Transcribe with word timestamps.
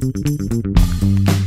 Thank 0.00 1.28
you. 1.28 1.43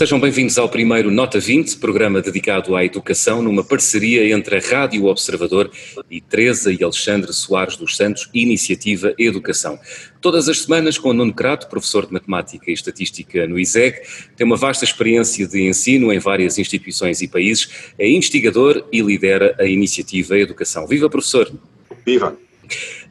Sejam 0.00 0.18
bem-vindos 0.18 0.56
ao 0.56 0.66
primeiro 0.66 1.10
Nota 1.10 1.38
20, 1.38 1.76
programa 1.76 2.22
dedicado 2.22 2.74
à 2.74 2.82
educação, 2.82 3.42
numa 3.42 3.62
parceria 3.62 4.34
entre 4.34 4.56
a 4.56 4.58
Rádio 4.58 5.04
Observador 5.04 5.70
e 6.10 6.22
Teresa 6.22 6.72
e 6.72 6.82
Alexandre 6.82 7.30
Soares 7.34 7.76
dos 7.76 7.98
Santos, 7.98 8.26
Iniciativa 8.32 9.12
Educação. 9.18 9.78
Todas 10.18 10.48
as 10.48 10.62
semanas 10.62 10.96
com 10.96 11.10
o 11.10 11.12
Nuno 11.12 11.34
Crato, 11.34 11.68
professor 11.68 12.06
de 12.06 12.14
Matemática 12.14 12.70
e 12.70 12.72
Estatística 12.72 13.46
no 13.46 13.58
ISEG, 13.58 14.00
tem 14.38 14.46
uma 14.46 14.56
vasta 14.56 14.86
experiência 14.86 15.46
de 15.46 15.68
ensino 15.68 16.10
em 16.10 16.18
várias 16.18 16.56
instituições 16.56 17.20
e 17.20 17.28
países, 17.28 17.68
é 17.98 18.08
investigador 18.08 18.82
e 18.90 19.02
lidera 19.02 19.54
a 19.60 19.66
Iniciativa 19.66 20.38
Educação. 20.38 20.86
Viva, 20.86 21.10
professor! 21.10 21.52
Viva! 22.06 22.34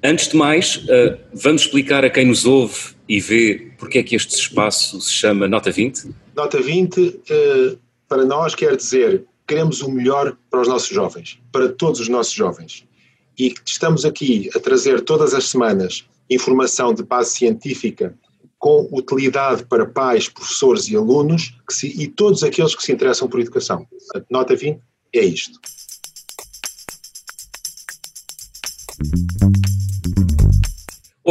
Antes 0.04 0.30
de 0.30 0.35
mais, 0.35 0.84
eh, 0.90 1.18
vamos 1.35 1.63
explicar 1.63 2.04
a 2.04 2.10
quem 2.10 2.26
nos 2.26 2.48
ouve 2.48 2.96
e 3.08 3.20
vê 3.20 3.70
porque 3.77 3.99
é 3.99 4.04
que 4.04 4.16
este 4.16 4.35
espaço 4.35 4.99
se 5.02 5.12
chama 5.12 5.48
Nota 5.48 5.71
20? 5.71 6.10
Nota 6.39 6.61
20, 6.61 7.20
eh, 7.29 7.75
para 8.07 8.23
nós, 8.23 8.55
quer 8.55 8.77
dizer 8.77 9.25
queremos 9.45 9.81
o 9.81 9.91
melhor 9.91 10.38
para 10.49 10.62
os 10.62 10.70
nossos 10.70 10.88
jovens, 10.88 11.38
para 11.52 11.67
todos 11.67 11.99
os 11.99 12.07
nossos 12.07 12.31
jovens. 12.31 12.85
E 13.38 13.53
estamos 13.65 14.05
aqui 14.05 14.49
a 14.55 14.59
trazer 14.59 15.02
todas 15.02 15.34
as 15.34 15.49
semanas 15.49 16.05
informação 16.29 16.93
de 16.93 17.03
base 17.03 17.31
científica 17.31 18.17
com 18.57 18.88
utilidade 18.89 19.65
para 19.65 19.85
pais, 19.85 20.29
professores 20.29 20.88
e 20.88 20.95
alunos 20.95 21.57
se, 21.70 21.88
e 22.02 22.07
todos 22.07 22.41
aqueles 22.41 22.73
que 22.73 22.84
se 22.84 22.93
interessam 22.93 23.27
por 23.27 23.41
educação. 23.41 23.85
Nota 24.29 24.55
20 24.55 24.79
é 25.13 25.26
isto. 25.26 25.59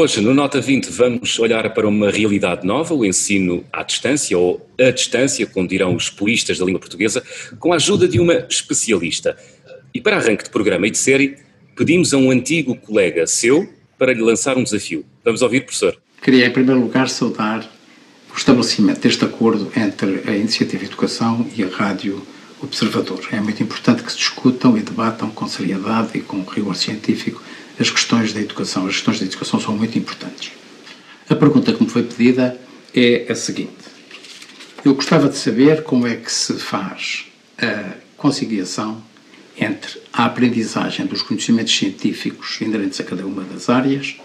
Hoje, 0.00 0.20
no 0.20 0.32
Nota 0.32 0.60
20, 0.60 0.92
vamos 0.92 1.40
olhar 1.40 1.74
para 1.74 1.88
uma 1.88 2.08
realidade 2.08 2.64
nova, 2.64 2.94
o 2.94 3.04
ensino 3.04 3.64
à 3.72 3.82
distância, 3.82 4.38
ou 4.38 4.64
à 4.78 4.92
distância, 4.92 5.44
como 5.44 5.66
dirão 5.66 5.92
os 5.96 6.08
puristas 6.08 6.56
da 6.56 6.64
língua 6.64 6.78
portuguesa, 6.78 7.20
com 7.58 7.72
a 7.72 7.76
ajuda 7.76 8.06
de 8.06 8.20
uma 8.20 8.46
especialista. 8.48 9.36
E 9.92 10.00
para 10.00 10.18
arranque 10.18 10.44
de 10.44 10.50
programa 10.50 10.86
e 10.86 10.92
de 10.92 10.98
série, 10.98 11.38
pedimos 11.74 12.14
a 12.14 12.16
um 12.16 12.30
antigo 12.30 12.76
colega 12.76 13.26
seu 13.26 13.68
para 13.98 14.12
lhe 14.12 14.22
lançar 14.22 14.56
um 14.56 14.62
desafio. 14.62 15.04
Vamos 15.24 15.42
ouvir, 15.42 15.62
professor. 15.62 16.00
Queria, 16.22 16.46
em 16.46 16.52
primeiro 16.52 16.80
lugar, 16.80 17.08
saudar 17.08 17.68
o 18.32 18.36
estabelecimento 18.36 19.00
deste 19.00 19.24
acordo 19.24 19.68
entre 19.76 20.22
a 20.30 20.36
Iniciativa 20.36 20.84
Educação 20.84 21.44
e 21.56 21.64
a 21.64 21.66
Rádio 21.66 22.22
Observador. 22.62 23.26
É 23.32 23.40
muito 23.40 23.60
importante 23.64 24.04
que 24.04 24.12
se 24.12 24.18
discutam 24.18 24.78
e 24.78 24.80
debatam 24.80 25.28
com 25.28 25.48
seriedade 25.48 26.10
e 26.14 26.20
com 26.20 26.44
rigor 26.44 26.76
científico 26.76 27.42
as 27.78 27.90
questões 27.90 28.32
da 28.32 28.40
educação. 28.40 28.86
As 28.86 28.96
questões 28.96 29.20
da 29.20 29.26
educação 29.26 29.60
são 29.60 29.76
muito 29.76 29.96
importantes. 29.98 30.52
A 31.28 31.34
pergunta 31.34 31.72
que 31.72 31.82
me 31.82 31.88
foi 31.88 32.02
pedida 32.02 32.58
é 32.94 33.26
a 33.30 33.34
seguinte: 33.34 33.72
eu 34.84 34.94
gostava 34.94 35.28
de 35.28 35.36
saber 35.36 35.82
como 35.82 36.06
é 36.06 36.16
que 36.16 36.30
se 36.30 36.54
faz 36.54 37.26
a 37.58 37.94
conciliação 38.16 39.02
entre 39.56 40.00
a 40.12 40.24
aprendizagem 40.24 41.06
dos 41.06 41.22
conhecimentos 41.22 41.76
científicos 41.76 42.60
inerentes 42.60 43.00
a 43.00 43.04
cada 43.04 43.26
uma 43.26 43.42
das 43.42 43.68
áreas 43.68 44.16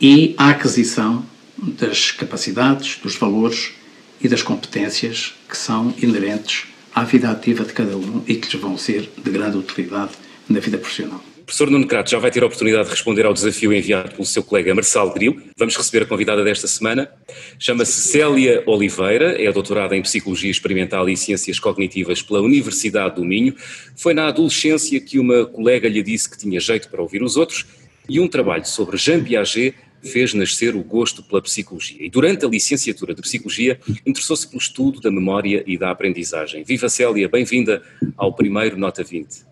e 0.00 0.34
a 0.38 0.50
aquisição 0.50 1.24
das 1.58 2.12
capacidades, 2.12 2.98
dos 3.02 3.16
valores 3.16 3.72
e 4.20 4.28
das 4.28 4.42
competências 4.42 5.34
que 5.48 5.56
são 5.56 5.92
inerentes 6.00 6.66
à 6.94 7.04
vida 7.04 7.30
ativa 7.30 7.64
de 7.64 7.72
cada 7.72 7.96
um 7.96 8.22
e 8.26 8.36
que 8.36 8.52
lhes 8.52 8.62
vão 8.62 8.78
ser 8.78 9.10
de 9.22 9.30
grande 9.30 9.58
utilidade 9.58 10.12
na 10.48 10.60
vida 10.60 10.78
profissional 10.78 11.22
professor 11.50 11.68
Nuno 11.68 11.84
Crato 11.84 12.08
já 12.08 12.18
vai 12.20 12.30
ter 12.30 12.44
a 12.44 12.46
oportunidade 12.46 12.84
de 12.84 12.90
responder 12.90 13.26
ao 13.26 13.34
desafio 13.34 13.72
enviado 13.72 14.12
pelo 14.12 14.24
seu 14.24 14.40
colega 14.40 14.72
Marçal 14.72 15.12
Grilo. 15.12 15.42
Vamos 15.56 15.76
receber 15.76 16.04
a 16.04 16.06
convidada 16.06 16.44
desta 16.44 16.68
semana. 16.68 17.10
Chama-se 17.58 18.08
Célia 18.08 18.62
Oliveira, 18.66 19.34
é 19.36 19.50
doutorada 19.50 19.96
em 19.96 20.02
Psicologia 20.02 20.48
Experimental 20.48 21.08
e 21.08 21.16
Ciências 21.16 21.58
Cognitivas 21.58 22.22
pela 22.22 22.40
Universidade 22.40 23.16
do 23.16 23.24
Minho. 23.24 23.52
Foi 23.96 24.14
na 24.14 24.28
adolescência 24.28 25.00
que 25.00 25.18
uma 25.18 25.44
colega 25.44 25.88
lhe 25.88 26.04
disse 26.04 26.30
que 26.30 26.38
tinha 26.38 26.60
jeito 26.60 26.88
para 26.88 27.02
ouvir 27.02 27.20
os 27.20 27.36
outros 27.36 27.66
e 28.08 28.20
um 28.20 28.28
trabalho 28.28 28.64
sobre 28.64 28.96
Jean 28.96 29.20
Piaget 29.20 29.74
fez 30.04 30.32
nascer 30.32 30.76
o 30.76 30.84
gosto 30.84 31.20
pela 31.20 31.42
psicologia. 31.42 31.98
E 32.00 32.08
durante 32.08 32.46
a 32.46 32.48
licenciatura 32.48 33.12
de 33.12 33.22
Psicologia, 33.22 33.76
interessou-se 34.06 34.46
pelo 34.46 34.60
estudo 34.60 35.00
da 35.00 35.10
memória 35.10 35.64
e 35.66 35.76
da 35.76 35.90
aprendizagem. 35.90 36.62
Viva 36.62 36.88
Célia, 36.88 37.28
bem-vinda 37.28 37.82
ao 38.16 38.32
primeiro 38.32 38.78
Nota 38.78 39.02
20. 39.02 39.49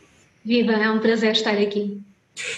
Viva, 0.49 0.73
é 0.73 0.91
um 0.91 0.99
prazer 0.99 1.33
estar 1.33 1.59
aqui. 1.59 2.01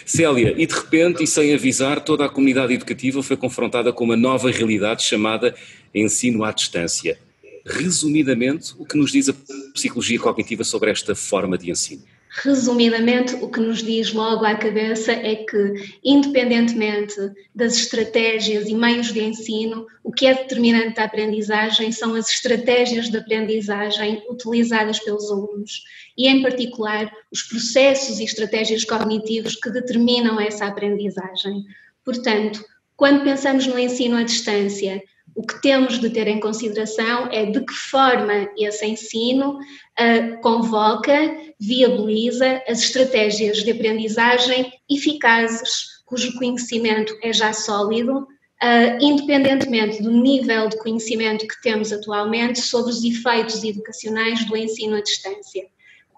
Célia, 0.07 0.55
e 0.57 0.65
de 0.65 0.73
repente 0.73 1.25
e 1.25 1.27
sem 1.27 1.53
avisar, 1.53 2.01
toda 2.05 2.25
a 2.25 2.29
comunidade 2.29 2.73
educativa 2.73 3.21
foi 3.21 3.37
confrontada 3.37 3.93
com 3.93 4.05
uma 4.05 4.17
nova 4.17 4.49
realidade 4.49 5.03
chamada 5.03 5.57
ensino 5.93 6.45
à 6.45 6.53
distância. 6.53 7.19
Resumidamente, 7.67 8.75
o 8.79 8.87
que 8.87 8.97
nos 8.97 9.11
diz 9.11 9.29
a 9.29 9.35
psicologia 9.75 10.21
cognitiva 10.21 10.63
sobre 10.63 10.89
esta 10.89 11.17
forma 11.17 11.59
de 11.59 11.69
ensino? 11.69 12.05
Resumidamente, 12.33 13.35
o 13.35 13.51
que 13.51 13.59
nos 13.59 13.83
diz 13.83 14.13
logo 14.13 14.45
à 14.45 14.55
cabeça 14.55 15.11
é 15.11 15.35
que, 15.35 15.99
independentemente 16.05 17.17
das 17.53 17.75
estratégias 17.75 18.69
e 18.69 18.75
meios 18.75 19.13
de 19.13 19.21
ensino, 19.21 19.85
o 20.05 20.13
que 20.13 20.27
é 20.27 20.35
determinante 20.35 20.95
da 20.95 21.05
aprendizagem 21.05 21.91
são 21.91 22.15
as 22.15 22.31
estratégias 22.31 23.09
de 23.09 23.17
aprendizagem 23.17 24.23
utilizadas 24.31 25.01
pelos 25.01 25.29
alunos 25.29 25.83
e, 26.17 26.29
em 26.29 26.41
particular, 26.41 27.13
os 27.33 27.43
processos 27.43 28.21
e 28.21 28.25
estratégias 28.25 28.85
cognitivos 28.85 29.57
que 29.57 29.69
determinam 29.69 30.41
essa 30.41 30.67
aprendizagem. 30.67 31.65
Portanto, 32.05 32.65
quando 32.97 33.25
pensamos 33.25 33.67
no 33.67 33.77
ensino 33.77 34.17
à 34.17 34.23
distância, 34.23 35.03
o 35.35 35.43
que 35.43 35.61
temos 35.61 35.99
de 35.99 36.11
ter 36.11 36.27
em 36.27 36.41
consideração 36.41 37.29
é 37.31 37.47
de 37.47 37.61
que 37.65 37.73
forma 37.73 38.51
esse 38.57 38.85
ensino 38.85 39.59
uh, 39.59 40.41
convoca, 40.43 41.15
viabiliza 41.59 42.63
as 42.69 42.81
estratégias 42.81 43.59
de 43.59 43.71
aprendizagem 43.71 44.73
eficazes, 44.91 46.03
cujo 46.07 46.37
conhecimento 46.37 47.17
é 47.23 47.33
já 47.33 47.53
sólido, 47.53 48.19
uh, 48.19 48.99
independentemente 49.01 50.03
do 50.03 50.11
nível 50.11 50.69
de 50.69 50.79
conhecimento 50.79 51.47
que 51.47 51.63
temos 51.63 51.93
atualmente 51.93 52.61
sobre 52.61 52.91
os 52.91 53.05
efeitos 53.05 53.63
educacionais 53.63 54.45
do 54.47 54.57
ensino 54.57 54.97
à 54.97 55.01
distância 55.01 55.65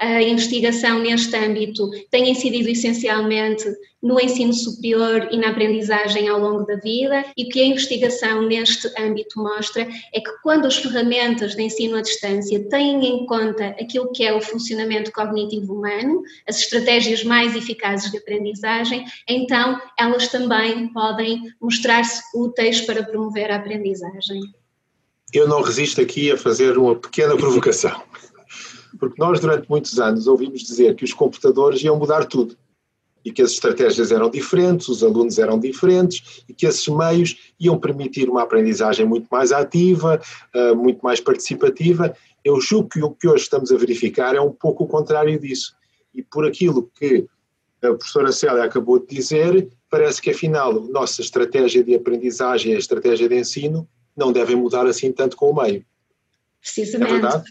a 0.03 0.21
investigação 0.21 0.99
neste 0.99 1.37
âmbito 1.37 1.89
tem 2.11 2.29
incidido 2.29 2.69
essencialmente 2.69 3.65
no 4.03 4.21
ensino 4.21 4.53
superior 4.53 5.29
e 5.31 5.37
na 5.37 5.51
aprendizagem 5.51 6.29
ao 6.29 6.41
longo 6.41 6.67
da 6.67 6.75
vida, 6.75 7.25
e 7.37 7.45
o 7.45 7.49
que 7.49 7.61
a 7.61 7.67
investigação 7.67 8.43
neste 8.43 8.89
âmbito 9.01 9.41
mostra 9.41 9.89
é 10.13 10.21
que 10.21 10.31
quando 10.43 10.67
as 10.67 10.77
ferramentas 10.77 11.55
de 11.55 11.63
ensino 11.63 11.97
à 11.97 12.03
distância 12.03 12.69
têm 12.69 13.07
em 13.07 13.25
conta 13.27 13.69
aquilo 13.81 14.11
que 14.11 14.25
é 14.25 14.35
o 14.35 14.41
funcionamento 14.41 15.13
cognitivo 15.13 15.75
humano, 15.75 16.23
as 16.49 16.59
estratégias 16.59 17.23
mais 17.23 17.55
eficazes 17.55 18.11
de 18.11 18.19
aprendizagem, 18.19 19.05
então 19.29 19.81
elas 19.97 20.27
também 20.27 20.93
podem 20.93 21.43
mostrar-se 21.61 22.21
úteis 22.35 22.81
para 22.81 23.05
promover 23.05 23.53
a 23.53 23.57
aprendizagem. 23.57 24.41
Eu 25.33 25.47
não 25.47 25.63
resisto 25.63 26.01
aqui 26.01 26.33
a 26.33 26.37
fazer 26.37 26.77
uma 26.77 26.97
pequena 26.97 27.37
provocação. 27.37 28.03
Porque 28.99 29.21
nós, 29.21 29.41
durante 29.41 29.69
muitos 29.69 29.99
anos, 29.99 30.27
ouvimos 30.27 30.63
dizer 30.63 30.95
que 30.95 31.05
os 31.05 31.13
computadores 31.13 31.83
iam 31.83 31.99
mudar 31.99 32.25
tudo 32.25 32.57
e 33.25 33.33
que 33.33 33.43
as 33.43 33.53
estratégias 33.53 34.11
eram 34.11 34.29
diferentes, 34.29 34.89
os 34.89 35.03
alunos 35.03 35.39
eram 35.39 35.59
diferentes 35.59 36.43
e 36.49 36.53
que 36.53 36.67
esses 36.67 36.87
meios 36.89 37.53
iam 37.59 37.79
permitir 37.79 38.29
uma 38.29 38.43
aprendizagem 38.43 39.07
muito 39.07 39.29
mais 39.31 39.53
ativa, 39.53 40.21
uh, 40.55 40.75
muito 40.75 41.01
mais 41.03 41.21
participativa. 41.21 42.15
Eu 42.45 42.61
julgo 42.61 42.89
que 42.89 43.03
o 43.03 43.11
que 43.11 43.29
hoje 43.29 43.45
estamos 43.45 43.71
a 43.71 43.77
verificar 43.77 44.35
é 44.35 44.41
um 44.41 44.51
pouco 44.51 44.85
o 44.85 44.89
contrário 44.89 45.39
disso. 45.39 45.75
E 46.13 46.23
por 46.23 46.45
aquilo 46.45 46.91
que 46.99 47.27
a 47.83 47.95
professora 47.95 48.33
Célia 48.33 48.65
acabou 48.65 48.99
de 48.99 49.07
dizer, 49.07 49.69
parece 49.89 50.21
que 50.21 50.31
afinal 50.31 50.71
a 50.71 50.81
nossa 50.89 51.21
estratégia 51.21 51.83
de 51.83 51.95
aprendizagem 51.95 52.73
e 52.73 52.77
a 52.77 52.79
estratégia 52.79 53.29
de 53.29 53.39
ensino 53.39 53.89
não 54.17 54.33
devem 54.33 54.57
mudar 54.57 54.87
assim 54.87 55.13
tanto 55.13 55.37
com 55.37 55.51
o 55.51 55.63
meio. 55.63 55.85
Precisamente. 56.63 57.27
É 57.27 57.43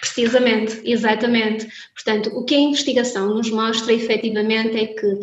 precisamente, 0.00 0.80
exatamente. 0.84 1.68
Portanto, 1.94 2.30
o 2.34 2.44
que 2.44 2.54
a 2.54 2.58
investigação 2.58 3.34
nos 3.34 3.50
mostra 3.50 3.92
efetivamente 3.92 4.76
é 4.76 4.86
que 4.86 5.18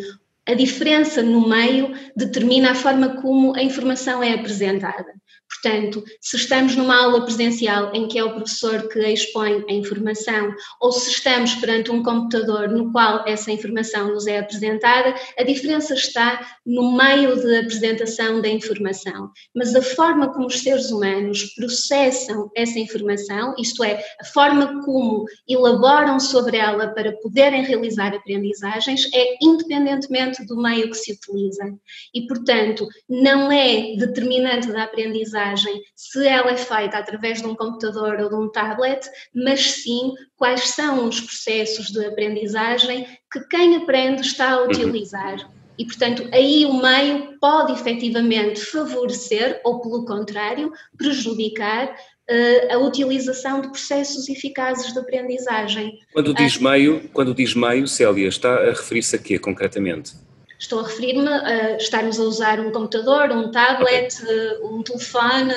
a 0.47 0.53
diferença 0.53 1.21
no 1.23 1.47
meio 1.47 1.93
determina 2.15 2.71
a 2.71 2.75
forma 2.75 3.21
como 3.21 3.55
a 3.55 3.63
informação 3.63 4.21
é 4.21 4.33
apresentada. 4.33 5.13
Portanto, 5.61 6.03
se 6.19 6.37
estamos 6.37 6.75
numa 6.75 7.03
aula 7.03 7.23
presencial 7.23 7.93
em 7.93 8.07
que 8.07 8.17
é 8.17 8.23
o 8.23 8.33
professor 8.33 8.87
que 8.89 8.99
expõe 8.99 9.63
a 9.69 9.71
informação, 9.71 10.53
ou 10.79 10.91
se 10.91 11.11
estamos 11.11 11.53
perante 11.55 11.91
um 11.91 12.01
computador 12.01 12.67
no 12.69 12.91
qual 12.91 13.23
essa 13.27 13.51
informação 13.51 14.11
nos 14.11 14.25
é 14.25 14.39
apresentada, 14.39 15.13
a 15.37 15.43
diferença 15.43 15.93
está 15.93 16.57
no 16.65 16.97
meio 16.97 17.39
de 17.39 17.57
apresentação 17.57 18.41
da 18.41 18.47
informação. 18.47 19.29
Mas 19.55 19.75
a 19.75 19.81
forma 19.83 20.33
como 20.33 20.47
os 20.47 20.59
seres 20.61 20.89
humanos 20.89 21.53
processam 21.53 22.49
essa 22.55 22.79
informação, 22.79 23.53
isto 23.59 23.83
é, 23.83 24.03
a 24.19 24.25
forma 24.25 24.83
como 24.83 25.25
elaboram 25.47 26.19
sobre 26.19 26.57
ela 26.57 26.87
para 26.87 27.11
poderem 27.17 27.63
realizar 27.63 28.15
aprendizagens, 28.15 29.07
é 29.13 29.37
independentemente 29.43 30.43
do 30.45 30.57
meio 30.57 30.89
que 30.89 30.97
se 30.97 31.13
utiliza. 31.13 31.71
E, 32.15 32.25
portanto, 32.25 32.87
não 33.07 33.51
é 33.51 33.95
determinante 33.95 34.71
da 34.71 34.83
aprendizagem 34.83 35.50
se 35.95 36.27
ela 36.27 36.51
é 36.51 36.57
feita 36.57 36.97
através 36.97 37.41
de 37.41 37.47
um 37.47 37.55
computador 37.55 38.19
ou 38.19 38.29
de 38.29 38.35
um 38.35 38.51
tablet, 38.51 39.07
mas 39.33 39.61
sim 39.61 40.13
quais 40.35 40.69
são 40.69 41.07
os 41.07 41.19
processos 41.19 41.87
de 41.87 42.05
aprendizagem 42.05 43.07
que 43.31 43.39
quem 43.47 43.77
aprende 43.77 44.21
está 44.21 44.51
a 44.51 44.63
utilizar. 44.63 45.37
E, 45.77 45.85
portanto, 45.85 46.27
aí 46.31 46.65
o 46.65 46.81
meio 46.81 47.39
pode 47.39 47.73
efetivamente 47.73 48.59
favorecer 48.59 49.59
ou, 49.63 49.81
pelo 49.81 50.05
contrário, 50.05 50.71
prejudicar 50.97 51.87
uh, 51.89 52.73
a 52.73 52.77
utilização 52.77 53.61
de 53.61 53.69
processos 53.69 54.29
eficazes 54.29 54.93
de 54.93 54.99
aprendizagem. 54.99 55.97
Quando 56.13 56.33
diz 56.33 56.57
meio, 56.57 57.09
quando 57.09 57.33
diz 57.33 57.55
meio, 57.55 57.87
Célia, 57.87 58.27
está 58.27 58.53
a 58.53 58.69
referir-se 58.69 59.15
a 59.15 59.19
quê 59.19 59.39
concretamente? 59.39 60.13
Estou 60.61 60.79
a 60.79 60.83
referir-me 60.83 61.27
a 61.27 61.75
estarmos 61.77 62.19
a 62.19 62.23
usar 62.23 62.59
um 62.59 62.71
computador, 62.71 63.31
um 63.31 63.49
tablet, 63.49 64.15
um 64.61 64.83
telefone, 64.83 65.55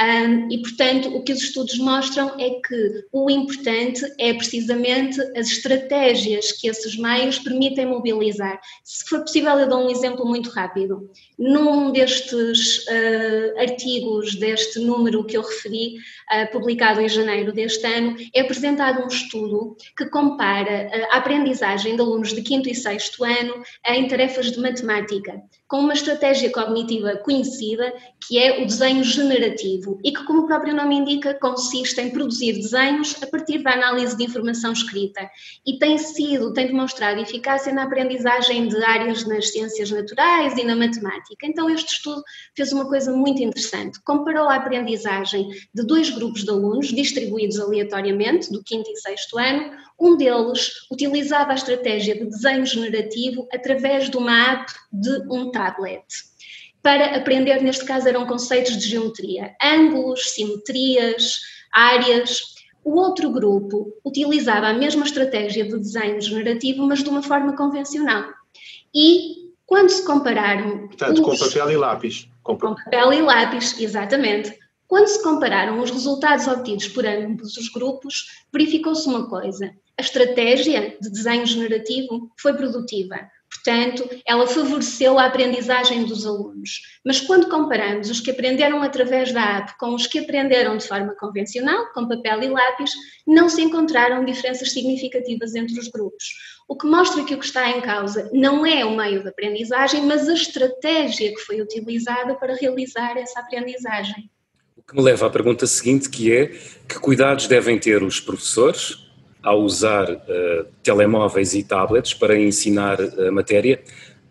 um, 0.00 0.50
e, 0.50 0.62
portanto, 0.62 1.14
o 1.14 1.22
que 1.22 1.32
os 1.32 1.42
estudos 1.42 1.78
mostram 1.78 2.34
é 2.40 2.50
que 2.66 3.04
o 3.12 3.30
importante 3.30 4.02
é 4.18 4.32
precisamente 4.32 5.20
as 5.36 5.48
estratégias 5.48 6.50
que 6.52 6.66
esses 6.66 6.96
meios 6.96 7.38
permitem 7.38 7.86
mobilizar. 7.86 8.58
Se 8.82 9.06
for 9.06 9.20
possível, 9.20 9.58
eu 9.58 9.68
dou 9.68 9.86
um 9.86 9.90
exemplo 9.90 10.24
muito 10.24 10.48
rápido. 10.50 11.10
Num 11.38 11.92
destes 11.92 12.86
uh, 12.86 13.60
artigos, 13.60 14.34
deste 14.36 14.78
número 14.78 15.24
que 15.24 15.36
eu 15.36 15.42
referi, 15.42 15.96
uh, 15.96 16.50
publicado 16.50 17.00
em 17.00 17.08
janeiro 17.08 17.52
deste 17.52 17.86
ano, 17.86 18.16
é 18.34 18.40
apresentado 18.40 19.04
um 19.04 19.08
estudo 19.08 19.76
que 19.96 20.06
compara 20.06 20.90
a 21.10 21.18
aprendizagem 21.18 21.96
de 21.96 22.00
alunos 22.00 22.32
de 22.32 22.46
5 22.46 22.68
e 22.68 22.74
6 22.74 23.12
ano 23.20 23.62
em 23.86 24.08
tarefas 24.08 24.50
de 24.50 24.58
matemática, 24.58 25.42
com 25.72 25.78
uma 25.78 25.94
estratégia 25.94 26.52
cognitiva 26.52 27.16
conhecida 27.16 27.94
que 28.28 28.38
é 28.38 28.62
o 28.62 28.66
desenho 28.66 29.02
generativo 29.02 29.98
e 30.04 30.12
que, 30.12 30.22
como 30.24 30.42
o 30.42 30.46
próprio 30.46 30.76
nome 30.76 30.96
indica, 30.96 31.32
consiste 31.32 31.98
em 31.98 32.10
produzir 32.10 32.52
desenhos 32.52 33.16
a 33.22 33.26
partir 33.26 33.62
da 33.62 33.72
análise 33.72 34.14
de 34.14 34.22
informação 34.22 34.72
escrita 34.72 35.26
e 35.66 35.78
tem 35.78 35.96
sido, 35.96 36.52
tem 36.52 36.66
demonstrado 36.66 37.22
eficácia 37.22 37.72
na 37.72 37.84
aprendizagem 37.84 38.68
de 38.68 38.84
áreas 38.84 39.26
nas 39.26 39.50
ciências 39.50 39.90
naturais 39.90 40.58
e 40.58 40.62
na 40.62 40.76
matemática. 40.76 41.46
Então, 41.46 41.70
este 41.70 41.94
estudo 41.94 42.22
fez 42.54 42.70
uma 42.70 42.86
coisa 42.86 43.10
muito 43.10 43.42
interessante. 43.42 43.98
Comparou 44.04 44.48
a 44.48 44.56
aprendizagem 44.56 45.48
de 45.74 45.86
dois 45.86 46.10
grupos 46.10 46.44
de 46.44 46.50
alunos 46.50 46.88
distribuídos 46.88 47.58
aleatoriamente, 47.58 48.52
do 48.52 48.62
quinto 48.62 48.90
e 48.90 48.96
sexto 48.96 49.38
ano. 49.38 49.72
Um 49.98 50.16
deles 50.16 50.86
utilizava 50.90 51.52
a 51.52 51.54
estratégia 51.54 52.14
de 52.14 52.26
desenho 52.26 52.66
generativo 52.66 53.48
através 53.52 54.10
de 54.10 54.16
uma 54.16 54.52
app 54.52 54.72
de 54.92 55.22
um 55.30 55.50
tablet 55.50 55.61
para 56.82 57.16
aprender, 57.16 57.62
neste 57.62 57.84
caso, 57.84 58.08
eram 58.08 58.26
conceitos 58.26 58.76
de 58.76 58.88
geometria, 58.88 59.54
ângulos, 59.62 60.30
simetrias, 60.32 61.40
áreas. 61.72 62.40
O 62.84 62.98
outro 62.98 63.30
grupo 63.30 63.92
utilizava 64.04 64.66
a 64.66 64.74
mesma 64.74 65.04
estratégia 65.04 65.64
de 65.64 65.78
desenho 65.78 66.20
generativo, 66.20 66.84
mas 66.84 67.04
de 67.04 67.08
uma 67.08 67.22
forma 67.22 67.56
convencional. 67.56 68.24
E 68.92 69.52
quando 69.64 69.90
se 69.90 70.04
compararam. 70.04 70.88
Portanto, 70.88 71.18
os... 71.18 71.20
com 71.20 71.46
papel 71.46 71.70
e 71.70 71.76
lápis. 71.76 72.28
Com... 72.42 72.58
com 72.58 72.74
papel 72.74 73.12
e 73.12 73.22
lápis, 73.22 73.78
exatamente. 73.78 74.58
Quando 74.88 75.06
se 75.06 75.22
compararam 75.22 75.80
os 75.80 75.90
resultados 75.90 76.46
obtidos 76.48 76.88
por 76.88 77.06
ambos 77.06 77.56
os 77.56 77.68
grupos, 77.68 78.44
verificou-se 78.52 79.08
uma 79.08 79.28
coisa: 79.28 79.72
a 79.96 80.02
estratégia 80.02 80.96
de 81.00 81.08
desenho 81.08 81.46
generativo 81.46 82.30
foi 82.36 82.54
produtiva. 82.54 83.16
Portanto, 83.64 84.08
ela 84.26 84.46
favoreceu 84.46 85.20
a 85.20 85.26
aprendizagem 85.26 86.04
dos 86.04 86.26
alunos. 86.26 86.80
Mas 87.04 87.20
quando 87.20 87.48
comparamos 87.48 88.10
os 88.10 88.18
que 88.18 88.32
aprenderam 88.32 88.82
através 88.82 89.32
da 89.32 89.58
app 89.58 89.78
com 89.78 89.94
os 89.94 90.06
que 90.06 90.18
aprenderam 90.18 90.76
de 90.76 90.86
forma 90.86 91.14
convencional, 91.14 91.86
com 91.94 92.08
papel 92.08 92.42
e 92.42 92.48
lápis, 92.48 92.90
não 93.24 93.48
se 93.48 93.62
encontraram 93.62 94.24
diferenças 94.24 94.72
significativas 94.72 95.54
entre 95.54 95.78
os 95.78 95.86
grupos. 95.88 96.24
O 96.68 96.76
que 96.76 96.86
mostra 96.86 97.24
que 97.24 97.34
o 97.34 97.38
que 97.38 97.44
está 97.44 97.70
em 97.70 97.80
causa 97.80 98.28
não 98.32 98.66
é 98.66 98.84
o 98.84 98.96
meio 98.96 99.22
de 99.22 99.28
aprendizagem, 99.28 100.02
mas 100.06 100.28
a 100.28 100.34
estratégia 100.34 101.32
que 101.32 101.40
foi 101.42 101.60
utilizada 101.60 102.34
para 102.34 102.56
realizar 102.56 103.16
essa 103.16 103.38
aprendizagem. 103.38 104.28
O 104.76 104.82
que 104.82 104.96
me 104.96 105.02
leva 105.02 105.26
à 105.26 105.30
pergunta 105.30 105.68
seguinte, 105.68 106.10
que 106.10 106.32
é 106.32 106.46
que 106.88 106.98
cuidados 106.98 107.46
devem 107.46 107.78
ter 107.78 108.02
os 108.02 108.18
professores 108.18 109.11
ao 109.42 109.60
usar 109.60 110.10
uh, 110.10 110.64
telemóveis 110.82 111.54
e 111.54 111.62
tablets 111.62 112.14
para 112.14 112.38
ensinar 112.38 112.98
a 113.00 113.30
matéria, 113.30 113.82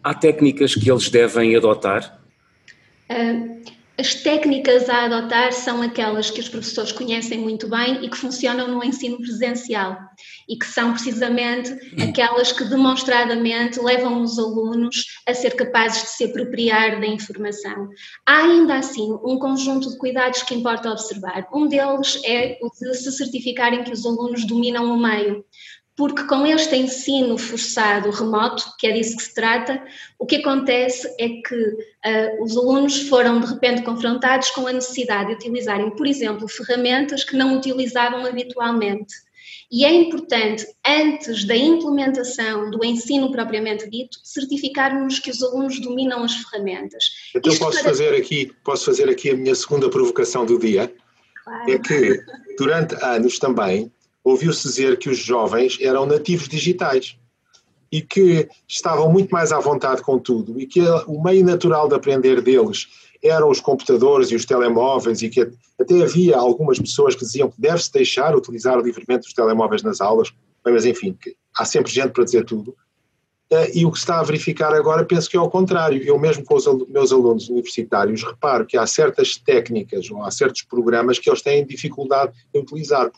há 0.04 0.14
técnicas 0.14 0.74
que 0.76 0.90
eles 0.90 1.10
devem 1.10 1.56
adotar? 1.56 2.20
Uh, 3.10 3.62
as 3.98 4.16
técnicas 4.16 4.90
a 4.90 5.06
adotar 5.06 5.52
são 5.54 5.82
aquelas 5.82 6.32
que 6.32 6.40
os 6.40 6.50
professores 6.50 6.92
conhecem 6.92 7.40
muito 7.40 7.68
bem 7.68 8.04
e 8.04 8.10
que 8.10 8.18
funcionam 8.18 8.68
no 8.68 8.84
ensino 8.84 9.18
presencial 9.18 9.98
e 10.50 10.58
que 10.58 10.66
são 10.66 10.94
precisamente 10.94 11.72
aquelas 12.02 12.52
que 12.52 12.64
demonstradamente 12.64 13.80
levam 13.80 14.22
os 14.22 14.40
alunos 14.40 15.06
a 15.28 15.34
ser 15.34 15.56
capazes 15.56 16.04
de 16.04 16.10
se 16.10 16.24
apropriar 16.26 17.00
da 17.00 17.08
informação. 17.08 17.90
Há 18.26 18.38
ainda 18.44 18.76
assim 18.76 19.12
um 19.24 19.38
conjunto 19.38 19.90
de 19.90 19.98
cuidados 19.98 20.42
que 20.44 20.56
importa 20.56 20.92
observar. 20.92 21.48
Um 21.54 21.68
deles 21.68 22.20
é 22.26 22.58
o 22.62 22.70
de 22.70 22.96
se 22.96 23.12
certificarem 23.12 23.84
que 23.84 23.92
os 23.92 24.06
alunos 24.06 24.46
dominam 24.46 24.92
o 24.92 24.98
meio 24.98 25.46
porque 25.96 26.24
com 26.24 26.46
este 26.46 26.76
ensino 26.76 27.38
forçado 27.38 28.10
remoto, 28.10 28.64
que 28.80 28.88
é 28.88 28.92
disso 28.92 29.18
que 29.18 29.24
se 29.24 29.34
trata, 29.34 29.84
o 30.18 30.26
que 30.26 30.38
acontece 30.38 31.08
é 31.20 31.30
que 31.30 31.56
uh, 31.56 32.44
os 32.44 32.58
alunos 32.58 33.08
foram 33.08 33.40
de 33.40 33.48
repente 33.48 33.84
confrontados 33.84 34.50
com 34.52 34.68
a 34.68 34.74
necessidade 34.74 35.30
de 35.30 35.36
utilizarem, 35.36 35.92
por 35.92 36.08
exemplo, 36.08 36.48
ferramentas 36.48 37.24
que 37.24 37.36
não 37.36 37.58
utilizavam 37.58 38.26
habitualmente. 38.26 39.14
E 39.72 39.86
é 39.86 39.94
importante, 39.94 40.66
antes 40.86 41.46
da 41.46 41.56
implementação 41.56 42.70
do 42.70 42.84
ensino 42.84 43.32
propriamente 43.32 43.90
dito, 43.90 44.18
certificarmos 44.24 45.20
que 45.20 45.30
os 45.30 45.42
alunos 45.42 45.80
dominam 45.80 46.24
as 46.24 46.34
ferramentas. 46.36 47.06
Então 47.34 47.54
Isto 47.54 47.64
posso 47.64 47.80
para... 47.80 47.90
fazer 47.90 48.14
aqui, 48.14 48.52
posso 48.66 48.86
fazer 48.86 49.10
aqui 49.10 49.30
a 49.30 49.36
minha 49.36 49.56
segunda 49.56 49.90
provocação 49.90 50.46
do 50.46 50.60
dia. 50.60 50.94
Claro. 51.44 51.72
É 51.72 51.80
que 51.80 52.22
durante 52.58 52.96
anos 53.04 53.40
também 53.40 53.92
ouviu-se 54.24 54.64
dizer 54.68 54.98
que 54.98 55.10
os 55.10 55.18
jovens 55.18 55.78
eram 55.82 56.06
nativos 56.06 56.48
digitais 56.48 57.18
e 57.92 58.02
que 58.02 58.48
estavam 58.68 59.12
muito 59.12 59.30
mais 59.30 59.52
à 59.52 59.60
vontade 59.60 60.02
com 60.02 60.18
tudo 60.18 60.60
e 60.60 60.66
que 60.66 60.82
o 61.08 61.22
meio 61.22 61.44
natural 61.44 61.88
de 61.88 61.96
aprender 61.96 62.42
deles 62.42 62.88
eram 63.24 63.50
os 63.50 63.60
computadores 63.60 64.32
e 64.32 64.36
os 64.36 64.46
telemóveis 64.46 65.22
e 65.22 65.30
que 65.30 65.52
até 65.80 66.02
havia 66.02 66.38
algumas 66.38 66.80
pessoas 66.80 67.16
que 67.16 67.26
diziam 67.26 67.50
que 67.50 67.60
deve-se 67.60 67.92
deixar 67.92 68.36
utilizar 68.36 68.80
livremente 68.80 69.28
os 69.28 69.34
telemóveis 69.34 69.84
nas 69.84 70.02
aulas, 70.02 70.32
mas 70.64 70.86
enfim, 70.86 71.18
há 71.56 71.66
sempre 71.66 71.92
gente 71.92 72.12
para 72.12 72.24
dizer 72.24 72.46
tudo. 72.46 72.76
Eh, 73.52 73.80
e 73.80 73.86
o 73.86 73.92
que 73.92 73.98
se 73.98 74.04
está 74.04 74.20
a 74.20 74.24
verificar 74.24 74.74
agora 74.74 75.04
penso 75.04 75.30
que 75.30 75.36
é 75.36 75.40
ao 75.40 75.50
contrário. 75.50 76.02
Eu 76.02 76.18
mesmo 76.18 76.44
com 76.44 76.56
os 76.56 76.66
meus 76.88 77.12
alunos 77.12 77.50
universitários 77.50 78.24
reparo 78.24 78.66
que 78.66 78.78
há 78.78 78.88
certas 78.88 79.36
técnicas 79.36 80.10
ou 80.10 80.24
há 80.24 80.32
certos 80.32 80.64
programas 80.64 81.20
que 81.20 81.30
eles 81.30 81.42
têm 81.42 81.66
dificuldade 81.66 82.32
em 82.54 82.62
utilizar. 82.62 83.12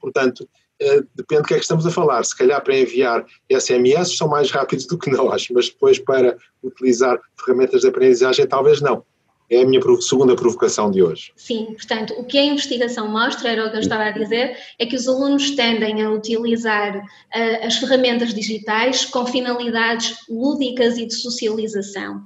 Portanto, 0.00 0.48
eh, 0.80 1.02
depende 1.14 1.42
do 1.42 1.48
que 1.48 1.54
é 1.54 1.56
que 1.58 1.62
estamos 1.62 1.86
a 1.86 1.90
falar. 1.90 2.24
Se 2.24 2.36
calhar 2.36 2.62
para 2.62 2.78
enviar 2.78 3.24
SMS 3.50 4.16
são 4.16 4.28
mais 4.28 4.50
rápidos 4.50 4.86
do 4.86 4.98
que 4.98 5.10
nós, 5.10 5.46
mas 5.50 5.68
depois 5.68 5.98
para 5.98 6.36
utilizar 6.62 7.20
ferramentas 7.38 7.82
de 7.82 7.88
aprendizagem 7.88 8.46
talvez 8.46 8.80
não. 8.80 9.04
É 9.50 9.62
a 9.62 9.66
minha 9.66 9.82
segunda 10.00 10.36
provocação 10.36 10.92
de 10.92 11.02
hoje. 11.02 11.32
Sim, 11.34 11.74
portanto, 11.74 12.14
o 12.16 12.24
que 12.24 12.38
a 12.38 12.44
investigação 12.44 13.08
mostra, 13.08 13.50
era 13.50 13.66
o 13.66 13.70
que 13.70 13.76
eu 13.78 13.80
estava 13.80 14.04
a 14.04 14.10
dizer, 14.12 14.56
é 14.78 14.86
que 14.86 14.94
os 14.94 15.08
alunos 15.08 15.50
tendem 15.56 16.00
a 16.02 16.10
utilizar 16.10 16.96
uh, 16.96 17.66
as 17.66 17.76
ferramentas 17.78 18.32
digitais 18.32 19.04
com 19.04 19.26
finalidades 19.26 20.16
lúdicas 20.28 20.96
e 20.98 21.06
de 21.06 21.14
socialização. 21.14 22.22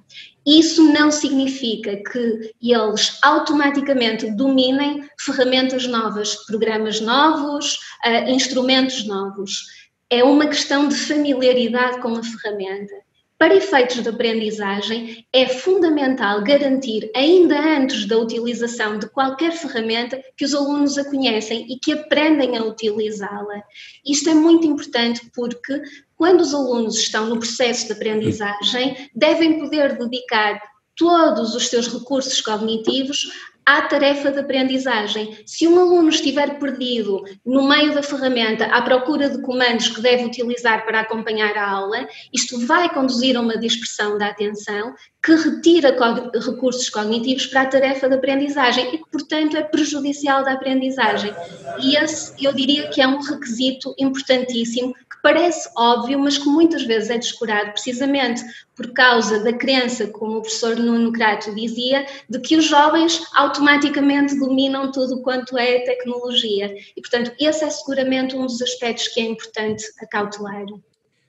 Isso 0.47 0.93
não 0.93 1.11
significa 1.11 1.97
que 1.97 2.53
eles 2.61 3.19
automaticamente 3.23 4.31
dominem 4.31 5.09
ferramentas 5.19 5.87
novas, 5.87 6.37
programas 6.45 7.01
novos, 7.01 7.79
uh, 8.05 8.29
instrumentos 8.29 9.07
novos. 9.07 9.65
É 10.11 10.23
uma 10.23 10.47
questão 10.47 10.89
de 10.89 10.95
familiaridade 10.95 12.03
com 12.03 12.15
a 12.15 12.23
ferramenta. 12.23 13.04
Para 13.37 13.57
efeitos 13.57 14.01
de 14.01 14.09
aprendizagem, 14.09 15.27
é 15.33 15.49
fundamental 15.49 16.43
garantir, 16.43 17.11
ainda 17.17 17.59
antes 17.59 18.07
da 18.07 18.17
utilização 18.17 18.99
de 18.99 19.09
qualquer 19.09 19.53
ferramenta, 19.53 20.23
que 20.37 20.45
os 20.45 20.55
alunos 20.55 20.97
a 20.97 21.05
conhecem 21.05 21.67
e 21.69 21.79
que 21.79 21.93
aprendem 21.93 22.57
a 22.57 22.65
utilizá-la. 22.65 23.63
Isto 24.07 24.31
é 24.31 24.35
muito 24.35 24.67
importante 24.67 25.29
porque, 25.35 25.83
quando 26.17 26.43
os 26.43 26.55
alunos 26.55 26.97
estão 26.97 27.29
no 27.29 27.39
processo 27.39 27.87
de 27.87 27.93
aprendizagem, 27.95 29.11
devem 29.15 29.59
poder 29.59 29.99
dedicar 29.99 30.61
todos 30.97 31.55
os 31.55 31.69
seus 31.69 31.89
recursos 31.89 32.41
cognitivos 32.41 33.29
à 33.67 33.83
tarefa 33.83 34.31
de 34.31 34.41
aprendizagem. 34.41 35.39
Se 35.47 35.67
um 35.67 35.79
aluno 35.79 36.11
estiver 36.11 36.59
perdido 36.59 37.25
no 37.45 37.67
meio 37.67 37.95
da 37.95 38.03
ferramenta 38.03 38.67
à 38.67 38.83
procura 38.83 39.31
de 39.31 39.41
comandos 39.41 39.89
que 39.89 40.01
deve 40.01 40.25
utilizar 40.25 40.85
para 40.85 41.01
acompanhar 41.01 41.57
a 41.57 41.71
aula, 41.71 42.07
isto 42.33 42.59
vai 42.67 42.93
conduzir 42.93 43.37
a 43.37 43.41
uma 43.41 43.57
dispersão 43.57 44.19
da 44.19 44.29
atenção 44.29 44.95
que 45.25 45.35
retira 45.35 45.97
recursos 46.35 46.91
cognitivos 46.91 47.47
para 47.47 47.63
a 47.63 47.67
tarefa 47.67 48.07
de 48.11 48.15
aprendizagem 48.15 48.95
e 48.95 48.99
que, 48.99 49.11
portanto, 49.11 49.57
é 49.57 49.63
prejudicial 49.63 50.45
da 50.45 50.53
aprendizagem. 50.53 51.33
E 51.81 51.97
esse, 51.97 52.35
eu 52.45 52.53
diria 52.53 52.89
que 52.89 53.01
é 53.01 53.09
um 53.09 53.19
requisito 53.21 53.95
importantíssimo 53.99 54.93
que 54.93 55.23
parece 55.23 55.67
óbvio, 55.79 56.19
mas 56.19 56.37
que 56.37 56.47
muitas 56.47 56.83
vezes 56.83 57.09
é 57.09 57.17
descurado 57.17 57.73
precisamente 57.73 58.45
por 58.77 58.93
causa 58.93 59.43
da 59.43 59.53
crença, 59.55 60.09
como 60.09 60.37
o 60.37 60.43
professor 60.43 60.77
Nuno 60.77 61.11
Crato 61.11 61.55
dizia, 61.55 62.05
de 62.29 62.39
que 62.41 62.57
os 62.57 62.67
jovens 62.67 63.23
automaticamente 63.35 64.39
dominam 64.39 64.93
tudo 64.93 65.23
quanto 65.23 65.57
é 65.57 65.79
tecnologia. 65.81 66.75
E, 66.95 67.01
portanto, 67.01 67.33
esse 67.41 67.65
é 67.65 67.71
seguramente 67.71 68.37
um 68.37 68.45
dos 68.45 68.61
aspectos 68.61 69.09
que 69.09 69.21
é 69.21 69.25
importante 69.25 69.87
acautelar. 70.03 70.67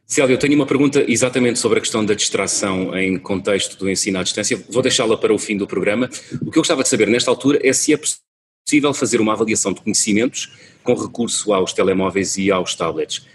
Célia, 0.08 0.36
eu 0.36 0.38
tenho 0.38 0.54
uma 0.54 0.68
pergunta 0.68 1.04
exatamente 1.08 1.58
sobre 1.58 1.80
a 1.80 1.82
questão 1.82 2.06
da 2.06 2.14
distração 2.14 2.96
em 2.96 3.18
contexto 3.18 3.76
do 3.78 3.90
ensino 3.90 4.20
à 4.20 4.24
distância. 4.24 4.64
Vou 4.70 4.84
deixá-la 4.84 5.18
para 5.18 5.34
o 5.34 5.40
fim 5.40 5.58
do 5.58 5.66
programa. 5.66 6.08
O 6.42 6.52
que 6.52 6.60
eu 6.60 6.62
gostava 6.62 6.84
de 6.84 6.90
saber 6.90 7.08
nesta 7.08 7.32
altura 7.32 7.60
é 7.64 7.74
se 7.74 7.92
é 7.92 7.98
possível 7.98 8.94
fazer 8.94 9.20
uma 9.20 9.34
avaliação 9.34 9.74
de 9.74 9.82
conhecimentos 9.82 10.52
com 10.84 10.94
recurso 10.94 11.52
aos 11.54 11.74
telemóveis 11.74 12.38
e 12.38 12.52
aos 12.52 12.76
tablets. 12.76 13.26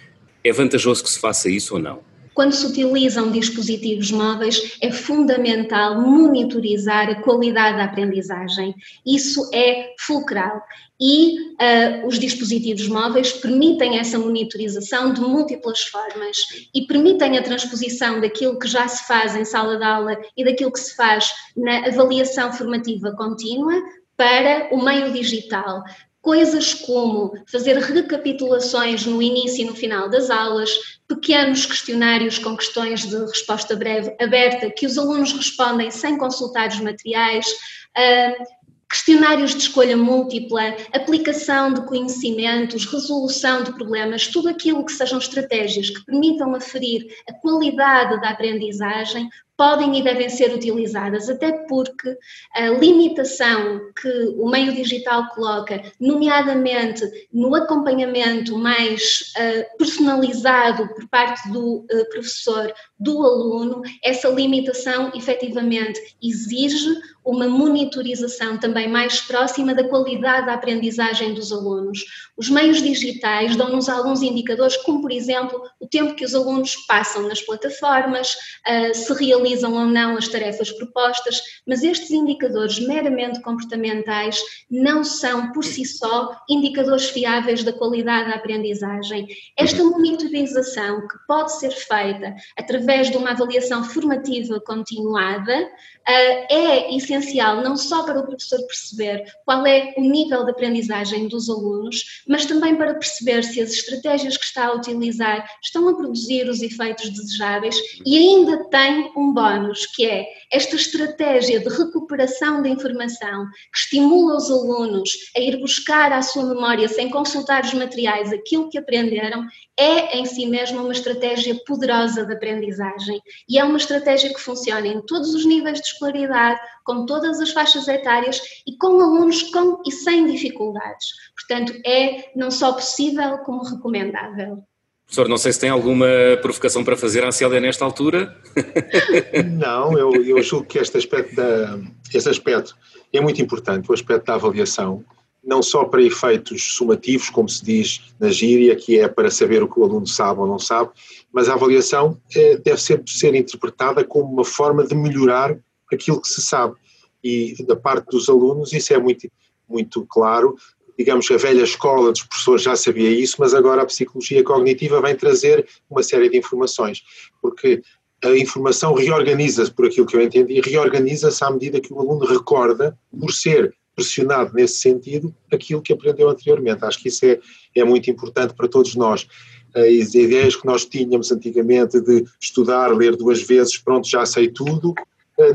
É 0.45 0.53
vantajoso 0.53 1.03
que 1.03 1.11
se 1.11 1.19
faça 1.19 1.51
isso 1.51 1.75
ou 1.75 1.81
não? 1.81 2.10
Quando 2.35 2.53
se 2.53 2.67
utilizam 2.67 3.31
dispositivos 3.31 4.11
móveis, 4.11 4.77
é 4.81 4.91
fundamental 4.91 6.01
monitorizar 6.01 7.09
a 7.09 7.23
qualidade 7.23 7.77
da 7.77 7.85
aprendizagem. 7.85 8.75
Isso 9.05 9.51
é 9.53 9.95
fulcral. 9.99 10.63
E 11.01 11.39
uh, 11.41 12.07
os 12.07 12.19
dispositivos 12.19 12.87
móveis 12.87 13.33
permitem 13.33 13.99
essa 13.99 14.19
monitorização 14.19 15.15
de 15.15 15.21
múltiplas 15.21 15.81
formas 15.83 16.37
e 16.75 16.83
permitem 16.83 17.39
a 17.39 17.43
transposição 17.43 18.21
daquilo 18.21 18.59
que 18.59 18.69
já 18.69 18.87
se 18.87 19.07
faz 19.07 19.35
em 19.35 19.45
sala 19.45 19.79
de 19.79 19.85
aula 19.85 20.21
e 20.37 20.45
daquilo 20.45 20.73
que 20.73 20.81
se 20.81 20.95
faz 20.95 21.33
na 21.57 21.87
avaliação 21.87 22.53
formativa 22.53 23.13
contínua 23.17 23.75
para 24.15 24.69
o 24.71 24.85
meio 24.85 25.11
digital. 25.13 25.83
Coisas 26.21 26.75
como 26.75 27.33
fazer 27.51 27.79
recapitulações 27.79 29.07
no 29.07 29.23
início 29.23 29.63
e 29.63 29.65
no 29.65 29.75
final 29.75 30.09
das 30.09 30.29
aulas, 30.29 30.71
pequenos 31.09 31.65
questionários 31.65 32.39
com 32.39 32.57
questões 32.57 33.07
de 33.07 33.17
resposta 33.17 33.75
breve 33.75 34.15
aberta 34.21 34.71
que 34.71 34.87
os 34.87 34.99
alunos 34.99 35.33
respondem 35.33 35.91
sem 35.91 36.19
consultar 36.19 36.69
os 36.69 36.81
materiais, 36.81 37.47
uh, 37.47 38.61
questionários 38.91 39.53
de 39.53 39.59
escolha 39.59 39.97
múltipla, 39.97 40.77
aplicação 40.93 41.73
de 41.73 41.87
conhecimentos, 41.87 42.85
resolução 42.85 43.63
de 43.63 43.73
problemas, 43.73 44.27
tudo 44.27 44.49
aquilo 44.49 44.85
que 44.85 44.93
sejam 44.93 45.19
estratégias 45.19 45.91
que 45.91 46.05
permitam 46.05 46.53
aferir 46.57 47.07
a 47.29 47.33
qualidade 47.35 48.21
da 48.21 48.31
aprendizagem, 48.31 49.29
podem 49.61 49.99
e 49.99 50.03
devem 50.03 50.31
ser 50.31 50.55
utilizadas, 50.55 51.29
até 51.29 51.53
porque 51.69 52.17
a 52.55 52.71
limitação 52.71 53.93
que 54.01 54.09
o 54.39 54.49
meio 54.49 54.75
digital 54.75 55.29
coloca, 55.35 55.83
nomeadamente 56.01 57.05
no 57.31 57.55
acompanhamento 57.55 58.57
mais 58.57 59.35
uh, 59.37 59.77
personalizado 59.77 60.89
por 60.95 61.07
parte 61.11 61.47
do 61.51 61.81
uh, 61.81 62.09
professor, 62.09 62.73
do 63.01 63.25
aluno, 63.25 63.81
essa 64.05 64.29
limitação 64.29 65.11
efetivamente 65.15 65.99
exige 66.23 67.01
uma 67.25 67.49
monitorização 67.49 68.59
também 68.59 68.89
mais 68.89 69.21
próxima 69.21 69.75
da 69.75 69.85
qualidade 69.85 70.47
da 70.47 70.55
aprendizagem 70.55 71.35
dos 71.35 71.53
alunos. 71.53 72.05
Os 72.37 72.49
meios 72.49 72.83
digitais 72.83 73.57
dão-nos 73.57 73.89
alguns 73.89 74.23
indicadores, 74.23 74.77
como 74.79 75.03
por 75.03 75.13
exemplo 75.13 75.63
o 75.79 75.87
tempo 75.87 76.15
que 76.15 76.25
os 76.25 76.35
alunos 76.35 76.77
passam 76.87 77.29
nas 77.29 77.41
plataformas, 77.41 78.35
uh, 78.67 78.95
se 78.95 79.13
realizam 79.15 79.75
ou 79.75 79.87
não 79.87 80.17
as 80.17 80.29
tarefas 80.29 80.71
propostas, 80.73 81.41
mas 81.67 81.83
estes 81.83 82.11
indicadores 82.11 82.79
meramente 82.79 83.41
comportamentais 83.43 84.41
não 84.71 85.05
são, 85.05 85.53
por 85.53 85.65
si 85.65 85.85
só, 85.85 86.37
indicadores 86.49 87.11
fiáveis 87.11 87.63
da 87.63 87.73
qualidade 87.73 88.31
da 88.31 88.37
aprendizagem. 88.37 89.27
Esta 89.57 89.85
monitorização, 89.85 91.07
que 91.07 91.17
pode 91.29 91.59
ser 91.59 91.71
feita 91.71 92.35
através 92.59 92.90
de 93.11 93.17
uma 93.17 93.31
avaliação 93.31 93.85
formativa 93.85 94.61
continuada, 94.61 95.71
é 96.07 96.95
essencial 96.97 97.63
não 97.63 97.77
só 97.77 98.03
para 98.05 98.21
o 98.21 98.27
professor 98.27 98.61
perceber 98.67 99.25
qual 99.45 99.67
é 99.67 99.95
o 99.97 100.01
nível 100.01 100.45
de 100.45 100.51
aprendizagem 100.51 101.29
dos 101.29 101.49
alunos, 101.49 102.23
mas 102.27 102.45
também 102.45 102.77
para 102.77 102.95
perceber 102.95 103.45
se 103.45 103.61
as 103.61 103.71
estratégias 103.71 104.37
que 104.37 104.45
está 104.45 104.67
a 104.67 104.75
utilizar 104.75 105.49
estão 105.63 105.89
a 105.89 105.95
produzir 105.95 106.49
os 106.49 106.63
efeitos 106.63 107.11
desejáveis 107.11 107.77
e 108.05 108.19
ainda 108.19 108.69
tem 108.71 109.13
um 109.17 109.33
bónus, 109.33 109.87
que 109.87 110.07
é 110.07 110.27
esta 110.53 110.77
estratégia 110.77 111.61
de 111.61 111.69
recuperação 111.69 112.63
da 112.63 112.69
informação 112.69 113.47
que 113.73 113.79
estimula 113.79 114.37
os 114.37 114.51
alunos 114.51 115.11
a 115.37 115.41
ir 115.41 115.59
buscar 115.61 116.13
à 116.13 116.23
sua 116.23 116.45
memória, 116.45 116.89
sem 116.89 117.09
consultar 117.09 117.65
os 117.65 117.75
materiais, 117.75 118.33
aquilo 118.33 118.69
que 118.69 118.79
aprenderam, 118.79 119.47
é 119.77 120.19
em 120.19 120.27
si 120.27 120.47
mesma 120.47 120.83
uma 120.83 120.93
estratégia 120.93 121.55
poderosa 121.67 122.27
de 122.27 122.35
aprendizagem 122.35 123.21
e 123.49 123.59
é 123.59 123.65
uma 123.65 123.79
estratégia 123.79 124.33
que 124.33 124.41
funciona 124.41 124.87
em 124.87 125.01
todos 125.03 125.35
os 125.35 125.47
níveis 125.47 125.81
de 125.81 125.90
escolaridade, 125.93 126.61
com 126.85 127.07
todas 127.07 127.41
as 127.41 127.51
faixas 127.53 127.87
etárias 127.89 128.41
e 128.67 128.77
com 128.77 129.01
alunos 129.01 129.43
com 129.51 129.83
e 129.87 129.93
sem 129.93 130.27
dificuldades. 130.27 131.07
Portanto, 131.35 131.73
é 131.85 132.31
não 132.37 132.51
só 132.51 132.73
possível 132.73 133.39
como 133.39 133.63
recomendável. 133.63 134.63
Professor, 135.11 135.29
não 135.29 135.39
sei 135.39 135.53
se 135.53 135.59
tem 135.59 135.71
alguma 135.71 136.07
provocação 136.41 136.85
para 136.85 136.97
fazer 136.97 137.25
à 137.25 137.33
Célia 137.33 137.59
nesta 137.59 137.85
altura. 137.85 138.33
Não, 139.59 139.99
eu, 139.99 140.15
eu 140.25 140.41
julgo 140.41 140.67
que 140.67 140.79
este 140.79 140.97
aspecto, 140.99 141.35
da, 141.35 141.81
este 142.15 142.29
aspecto 142.29 142.77
é 143.13 143.21
muito 143.21 143.43
importante, 143.43 143.91
o 143.91 143.93
aspecto 143.93 144.27
da 144.27 144.35
avaliação, 144.35 145.05
não 145.43 145.63
só 145.63 145.85
para 145.85 146.01
efeitos 146.01 146.75
sumativos, 146.75 147.29
como 147.29 147.49
se 147.49 147.65
diz 147.65 148.15
na 148.21 148.29
gíria, 148.29 148.77
que 148.77 149.01
é 149.01 149.09
para 149.09 149.31
saber 149.31 149.65
o 149.65 149.69
que 149.69 149.81
o 149.81 149.85
aluno 149.85 150.07
sabe 150.07 150.39
ou 150.39 150.47
não 150.47 150.61
sabe, 150.61 150.91
mas 151.33 151.49
a 151.49 151.55
avaliação 151.55 152.17
é, 152.35 152.57
deve 152.59 152.81
sempre 152.81 153.11
ser 153.11 153.35
interpretada 153.35 154.05
como 154.05 154.33
uma 154.33 154.45
forma 154.45 154.87
de 154.87 154.95
melhorar 154.95 155.59
aquilo 155.95 156.21
que 156.21 156.29
se 156.29 156.43
sabe. 156.43 156.75
E 157.23 157.55
da 157.65 157.77
parte 157.77 158.07
dos 158.07 158.29
alunos 158.29 158.73
isso 158.73 158.93
é 158.95 158.99
muito, 158.99 159.31
muito 159.69 160.07
claro, 160.07 160.57
digamos 161.01 161.27
que 161.27 161.33
a 161.33 161.39
velha 161.39 161.63
escola 161.63 162.13
dos 162.13 162.23
professores 162.23 162.63
já 162.63 162.77
sabia 162.77 163.11
isso, 163.11 163.37
mas 163.39 163.55
agora 163.55 163.83
a 163.83 163.87
psicologia 163.87 164.45
cognitiva 164.45 165.01
vem 165.01 165.17
trazer 165.17 165.67
uma 165.89 166.03
série 166.03 166.29
de 166.29 166.37
informações, 166.37 167.03
porque 167.41 167.83
a 168.23 168.37
informação 168.37 168.93
reorganiza-se, 168.93 169.73
por 169.73 169.87
aquilo 169.87 170.07
que 170.07 170.15
eu 170.15 170.21
entendi, 170.21 170.61
reorganiza-se 170.61 171.43
à 171.43 171.51
medida 171.51 171.81
que 171.81 171.93
o 171.93 172.01
aluno 172.01 172.27
recorda, 172.27 172.99
por 173.19 173.33
ser 173.33 173.75
pressionado 173.97 174.53
nesse 174.53 174.81
sentido, 174.81 175.35
aquilo 175.51 175.81
que 175.81 175.93
aprendeu 175.93 176.29
anteriormente. 176.29 176.85
Acho 176.85 177.03
que 177.03 177.09
isso 177.09 177.25
é, 177.25 177.41
é 177.75 177.83
muito 177.83 178.11
importante 178.11 178.55
para 178.55 178.69
todos 178.69 178.95
nós. 178.95 179.27
As 179.75 180.15
ideias 180.15 180.57
que 180.57 180.67
nós 180.67 180.85
tínhamos 180.85 181.33
antigamente 181.33 182.01
de 182.01 182.25
estudar, 182.41 182.89
ler 182.89 183.17
duas 183.17 183.43
vezes, 183.43 183.79
pronto, 183.79 184.09
já 184.09 184.27
sei 184.27 184.49
tudo, 184.49 184.95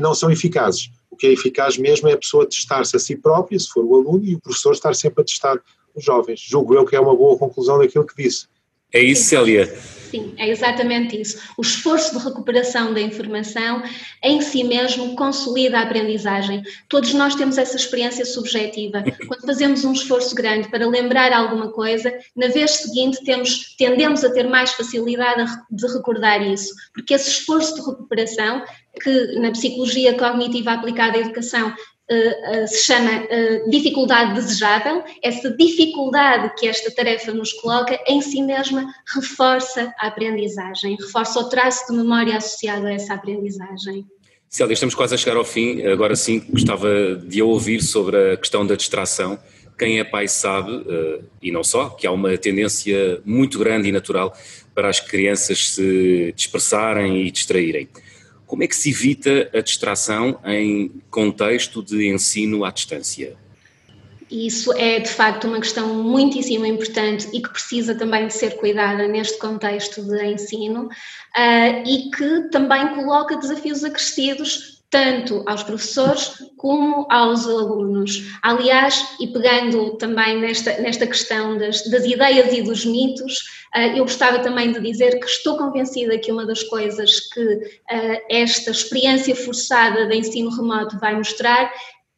não 0.00 0.14
são 0.14 0.30
eficazes 0.30 0.90
o 1.16 1.18
que 1.18 1.26
é 1.26 1.32
eficaz 1.32 1.78
mesmo 1.78 2.08
é 2.08 2.12
a 2.12 2.18
pessoa 2.18 2.46
testar-se 2.46 2.94
a 2.94 2.98
si 2.98 3.16
própria, 3.16 3.58
se 3.58 3.68
for 3.68 3.82
o 3.82 3.94
aluno, 3.94 4.22
e 4.22 4.34
o 4.34 4.40
professor 4.40 4.72
estar 4.72 4.94
sempre 4.94 5.22
a 5.22 5.24
testar 5.24 5.58
os 5.94 6.04
jovens. 6.04 6.40
Julgo 6.40 6.74
eu 6.74 6.84
que 6.84 6.94
é 6.94 7.00
uma 7.00 7.16
boa 7.16 7.38
conclusão 7.38 7.78
daquilo 7.78 8.06
que 8.06 8.22
disse. 8.22 8.46
É 8.92 9.02
isso, 9.02 9.24
Célia. 9.24 9.66
Sim, 10.10 10.34
é 10.38 10.48
exatamente 10.48 11.20
isso. 11.20 11.38
O 11.58 11.62
esforço 11.62 12.16
de 12.16 12.24
recuperação 12.24 12.94
da 12.94 13.00
informação 13.00 13.82
em 14.22 14.40
si 14.40 14.62
mesmo 14.62 15.16
consolida 15.16 15.78
a 15.78 15.82
aprendizagem. 15.82 16.62
Todos 16.88 17.12
nós 17.12 17.34
temos 17.34 17.58
essa 17.58 17.76
experiência 17.76 18.24
subjetiva. 18.24 19.04
Quando 19.26 19.44
fazemos 19.44 19.84
um 19.84 19.92
esforço 19.92 20.34
grande 20.34 20.68
para 20.68 20.86
lembrar 20.86 21.32
alguma 21.32 21.70
coisa, 21.70 22.12
na 22.36 22.48
vez 22.48 22.70
seguinte 22.72 23.22
temos, 23.24 23.74
tendemos 23.76 24.24
a 24.24 24.32
ter 24.32 24.48
mais 24.48 24.72
facilidade 24.72 25.50
de 25.70 25.86
recordar 25.86 26.40
isso, 26.46 26.72
porque 26.94 27.14
esse 27.14 27.28
esforço 27.28 27.74
de 27.74 27.80
recuperação 27.80 28.64
que 29.02 29.38
na 29.38 29.50
psicologia 29.50 30.14
cognitiva 30.14 30.72
aplicada 30.72 31.18
à 31.18 31.20
educação 31.20 31.74
se 32.68 32.84
chama 32.84 33.22
uh, 33.24 33.70
dificuldade 33.70 34.34
desejável, 34.34 35.02
essa 35.22 35.50
dificuldade 35.50 36.54
que 36.56 36.68
esta 36.68 36.90
tarefa 36.90 37.32
nos 37.32 37.52
coloca 37.52 37.98
em 38.06 38.20
si 38.20 38.42
mesma 38.42 38.86
reforça 39.14 39.92
a 39.98 40.06
aprendizagem, 40.06 40.96
reforça 40.96 41.40
o 41.40 41.48
traço 41.48 41.90
de 41.90 41.96
memória 41.96 42.36
associado 42.36 42.86
a 42.86 42.92
essa 42.92 43.14
aprendizagem. 43.14 44.06
Célia, 44.48 44.74
estamos 44.74 44.94
quase 44.94 45.14
a 45.14 45.18
chegar 45.18 45.36
ao 45.36 45.44
fim, 45.44 45.82
agora 45.82 46.14
sim 46.14 46.40
gostava 46.48 47.16
de 47.16 47.42
ouvir 47.42 47.82
sobre 47.82 48.34
a 48.34 48.36
questão 48.36 48.64
da 48.64 48.76
distração. 48.76 49.38
Quem 49.76 49.98
é 49.98 50.04
pai 50.04 50.28
sabe, 50.28 50.70
e 51.42 51.52
não 51.52 51.62
só, 51.62 51.90
que 51.90 52.06
há 52.06 52.12
uma 52.12 52.38
tendência 52.38 53.20
muito 53.24 53.58
grande 53.58 53.88
e 53.88 53.92
natural 53.92 54.34
para 54.74 54.88
as 54.88 55.00
crianças 55.00 55.70
se 55.70 56.32
dispersarem 56.34 57.26
e 57.26 57.30
distraírem. 57.30 57.88
Como 58.46 58.62
é 58.62 58.66
que 58.66 58.76
se 58.76 58.90
evita 58.90 59.50
a 59.52 59.60
distração 59.60 60.38
em 60.44 61.02
contexto 61.10 61.82
de 61.82 62.08
ensino 62.08 62.64
à 62.64 62.70
distância? 62.70 63.36
Isso 64.30 64.72
é 64.72 64.98
de 64.98 65.08
facto 65.08 65.46
uma 65.46 65.60
questão 65.60 66.02
muitíssimo 66.02 66.66
importante 66.66 67.28
e 67.32 67.40
que 67.40 67.48
precisa 67.48 67.94
também 67.94 68.26
de 68.26 68.34
ser 68.34 68.56
cuidada 68.56 69.06
neste 69.06 69.38
contexto 69.38 70.02
de 70.02 70.24
ensino 70.24 70.86
uh, 70.86 71.88
e 71.88 72.10
que 72.10 72.48
também 72.50 72.88
coloca 72.88 73.36
desafios 73.36 73.84
acrescidos 73.84 74.76
tanto 74.90 75.42
aos 75.46 75.62
professores 75.62 76.42
como 76.56 77.06
aos 77.10 77.46
alunos. 77.46 78.38
Aliás, 78.42 79.16
e 79.20 79.26
pegando 79.26 79.96
também 79.96 80.40
nesta, 80.40 80.78
nesta 80.78 81.06
questão 81.06 81.58
das, 81.58 81.82
das 81.88 82.04
ideias 82.04 82.52
e 82.52 82.62
dos 82.62 82.84
mitos, 82.84 83.65
eu 83.96 84.04
gostava 84.04 84.38
também 84.38 84.72
de 84.72 84.80
dizer 84.80 85.18
que 85.18 85.26
estou 85.26 85.58
convencida 85.58 86.18
que 86.18 86.32
uma 86.32 86.46
das 86.46 86.62
coisas 86.62 87.20
que 87.32 87.44
uh, 87.44 88.22
esta 88.30 88.70
experiência 88.70 89.34
forçada 89.36 90.06
de 90.06 90.16
ensino 90.16 90.50
remoto 90.50 90.98
vai 90.98 91.14
mostrar, 91.14 91.70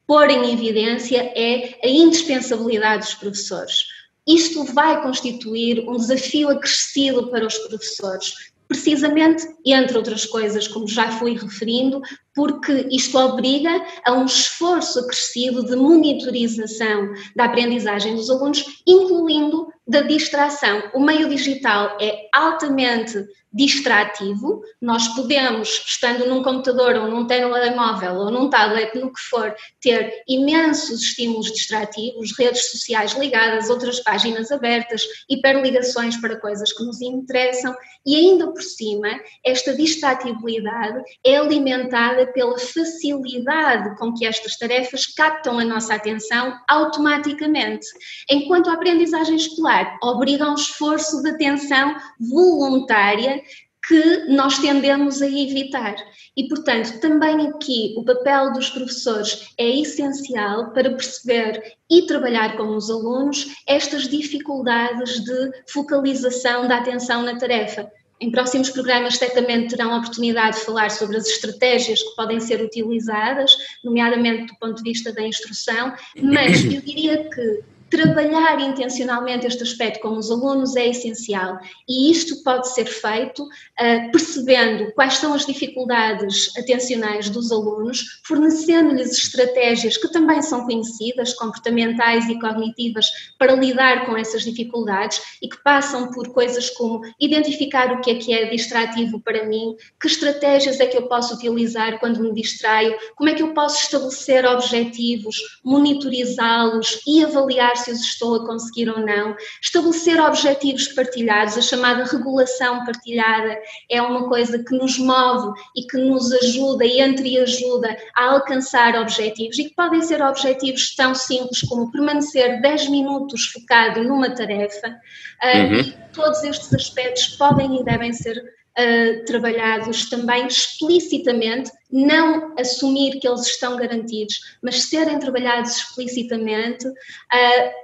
pôr 0.07 0.31
em 0.31 0.53
evidência, 0.53 1.21
é 1.35 1.79
a 1.85 1.89
indispensabilidade 1.89 3.07
dos 3.07 3.15
professores. 3.15 3.85
Isto 4.27 4.65
vai 4.65 5.03
constituir 5.03 5.81
um 5.89 5.97
desafio 5.97 6.49
acrescido 6.51 7.29
para 7.31 7.47
os 7.47 7.59
professores, 7.59 8.35
precisamente, 8.69 9.45
entre 9.65 9.97
outras 9.97 10.27
coisas, 10.27 10.69
como 10.69 10.87
já 10.87 11.11
fui 11.13 11.35
referindo, 11.35 12.01
porque 12.39 12.87
isto 12.93 13.19
obriga 13.19 13.85
a 14.05 14.13
um 14.13 14.25
esforço 14.25 15.01
acrescido 15.01 15.65
de 15.65 15.75
monitorização 15.75 17.13
da 17.35 17.47
aprendizagem 17.47 18.15
dos 18.15 18.31
alunos, 18.31 18.81
incluindo 18.87 19.67
da 19.85 20.03
distração. 20.03 20.85
O 20.95 21.01
meio 21.01 21.29
digital 21.29 21.97
é 22.01 22.29
altamente 22.33 23.27
distrativo, 23.53 24.63
nós 24.81 25.09
podemos, 25.09 25.83
estando 25.87 26.27
num 26.27 26.43
computador 26.43 26.97
ou 26.97 27.09
num 27.09 27.27
telemóvel 27.27 28.15
ou 28.17 28.31
num 28.31 28.51
tablet, 28.51 28.95
no 28.95 29.13
que 29.13 29.21
for, 29.21 29.55
ter 29.81 30.23
imensos 30.29 31.01
estímulos 31.01 31.51
distrativos, 31.51 32.37
redes 32.39 32.71
sociais 32.71 33.15
ligadas, 33.15 33.71
outras 33.71 34.01
páginas 34.01 34.53
abertas, 34.53 35.03
hiperligações 35.31 36.17
para 36.19 36.39
coisas 36.39 36.73
que 36.73 36.85
nos 36.85 37.01
interessam 37.01 37.75
e 38.05 38.17
ainda 38.17 38.49
por 38.49 38.63
cima, 38.63 39.09
esta 39.45 39.75
distratibilidade 39.75 41.03
é 41.25 41.39
alimentada 41.39 42.28
pela 42.33 42.59
facilidade 42.59 43.97
com 43.97 44.13
que 44.13 44.27
estas 44.27 44.57
tarefas 44.57 45.07
captam 45.07 45.59
a 45.59 45.65
nossa 45.65 45.95
atenção 45.95 46.59
automaticamente, 46.69 47.87
enquanto 48.31 48.71
a 48.71 48.75
aprendizagem 48.75 49.37
escolar 49.37 49.99
obriga 50.03 50.45
a 50.45 50.51
um 50.51 50.55
esforço 50.55 51.23
de 51.23 51.31
atenção 51.31 51.97
voluntária 52.19 53.43
que 53.89 54.27
nós 54.29 54.59
tendemos 54.59 55.23
a 55.23 55.27
evitar. 55.27 55.97
E, 56.37 56.47
portanto, 56.47 57.01
também 57.01 57.49
aqui 57.49 57.95
o 57.97 58.05
papel 58.05 58.53
dos 58.53 58.69
professores 58.69 59.55
é 59.57 59.81
essencial 59.81 60.73
para 60.73 60.91
perceber 60.91 61.77
e 61.91 62.03
trabalhar 62.03 62.57
com 62.59 62.77
os 62.77 62.91
alunos 62.91 63.47
estas 63.67 64.07
dificuldades 64.07 65.25
de 65.25 65.53
focalização 65.73 66.69
da 66.69 66.77
atenção 66.77 67.23
na 67.23 67.39
tarefa. 67.39 67.91
Em 68.21 68.31
próximos 68.31 68.71
programas, 68.71 69.17
certamente 69.17 69.77
terão 69.77 69.95
a 69.95 69.99
oportunidade 69.99 70.59
de 70.59 70.65
falar 70.65 70.91
sobre 70.91 71.17
as 71.17 71.27
estratégias 71.27 72.03
que 72.03 72.17
podem 72.17 72.41
ser 72.41 72.61
utilizadas, 72.61 73.57
nomeadamente 73.83 74.47
do 74.47 74.59
ponto 74.59 74.83
de 74.83 74.91
vista 74.91 75.13
da 75.13 75.23
instrução, 75.23 75.95
mas 76.21 76.65
eu 76.65 76.81
diria 76.81 77.29
que 77.29 77.61
trabalhar 77.91 78.61
intencionalmente 78.61 79.47
este 79.47 79.63
aspecto 79.63 80.01
com 80.01 80.17
os 80.17 80.31
alunos 80.31 80.77
é 80.77 80.89
essencial 80.89 81.59
e 81.89 82.11
isto 82.11 82.43
pode 82.43 82.73
ser 82.73 82.85
feito 82.85 83.43
uh, 83.45 84.11
percebendo 84.13 84.93
quais 84.93 85.15
são 85.15 85.35
as 85.35 85.47
dificuldades 85.47 86.57
atencionais 86.57 87.31
dos 87.31 87.51
alunos, 87.51 88.21
fornecendo-lhes 88.25 89.13
estratégias 89.13 89.97
que 89.97 90.09
também 90.09 90.43
são 90.43 90.65
conhecidas, 90.65 91.35
comportamentais 91.35 92.29
e 92.29 92.39
cognitivas, 92.39 93.07
para 93.39 93.55
lidar 93.55 94.07
com 94.07 94.17
essas 94.17 94.43
dificuldades 94.43 95.21
e 95.43 95.49
que 95.49 95.63
passam 95.63 96.11
por 96.11 96.29
coisas 96.33 96.71
como 96.71 97.01
identificar 97.19 97.93
o 97.93 98.01
que 98.01 98.11
é 98.11 98.15
que 98.17 98.33
é 98.33 98.51
distrativo 98.51 99.21
para 99.21 99.47
mim, 99.47 99.75
que 100.01 100.07
estratégias 100.07 100.81
é 100.81 100.87
que 100.87 100.97
eu 100.97 101.09
posso 101.09 101.35
utilizar 101.35 101.99
quando 101.99 102.21
me 102.21 102.33
distraio, 102.35 102.97
como 103.17 103.31
é 103.31 103.35
que 103.35 103.43
eu 103.43 103.55
posso 103.55 103.83
estabelecer 103.83 104.45
objetivos, 104.45 105.37
monitorizá-los 105.65 107.01
e 107.07 107.25
avaliar 107.25 107.78
se 107.79 107.91
os 107.91 108.01
estou 108.01 108.37
a 108.37 108.47
conseguir 108.47 108.89
ou 108.89 109.01
não, 109.01 109.37
estabelecer 109.63 110.21
objetivos 110.21 110.89
partilhados, 110.89 111.57
a 111.57 111.63
chamada 111.63 112.05
regulação 112.05 112.85
partilhada 112.85 113.59
é 113.91 114.01
uma 114.01 114.29
coisa 114.29 114.59
que 114.63 114.77
nos 114.77 114.99
move 114.99 115.59
e 115.77 115.83
que 115.87 115.99
nos 115.99 116.33
ajuda 116.33 116.85
e 116.85 117.01
entreajuda 117.01 117.97
a 118.15 118.33
alcançar 118.33 118.95
objetivos 118.97 119.59
e 119.59 119.65
que 119.65 119.75
podem 119.75 120.03
ser 120.03 120.23
objetivos 120.23 120.95
tão 120.95 121.15
simples 121.15 121.63
como 121.63 121.91
permanecer 121.91 122.61
10 122.61 122.89
minutos 122.89 123.47
focado 123.47 124.03
numa 124.05 124.31
tarefa 124.31 124.97
ah, 125.43 125.59
uhum. 125.59 125.75
e 125.81 125.97
todos 126.13 126.43
estes 126.45 126.73
aspectos 126.75 127.29
podem 127.37 127.81
e 127.81 127.85
devem 127.85 128.13
ser 128.13 128.58
uh, 128.79 129.25
trabalhados 129.25 130.09
também 130.09 130.47
explicitamente, 130.47 131.71
não 131.91 132.55
assumir 132.59 133.19
que 133.19 133.27
eles 133.27 133.47
estão 133.47 133.77
garantidos, 133.77 134.41
mas 134.63 134.85
serem 134.85 135.19
trabalhados 135.19 135.77
explicitamente 135.77 136.87
uh, 136.87 136.93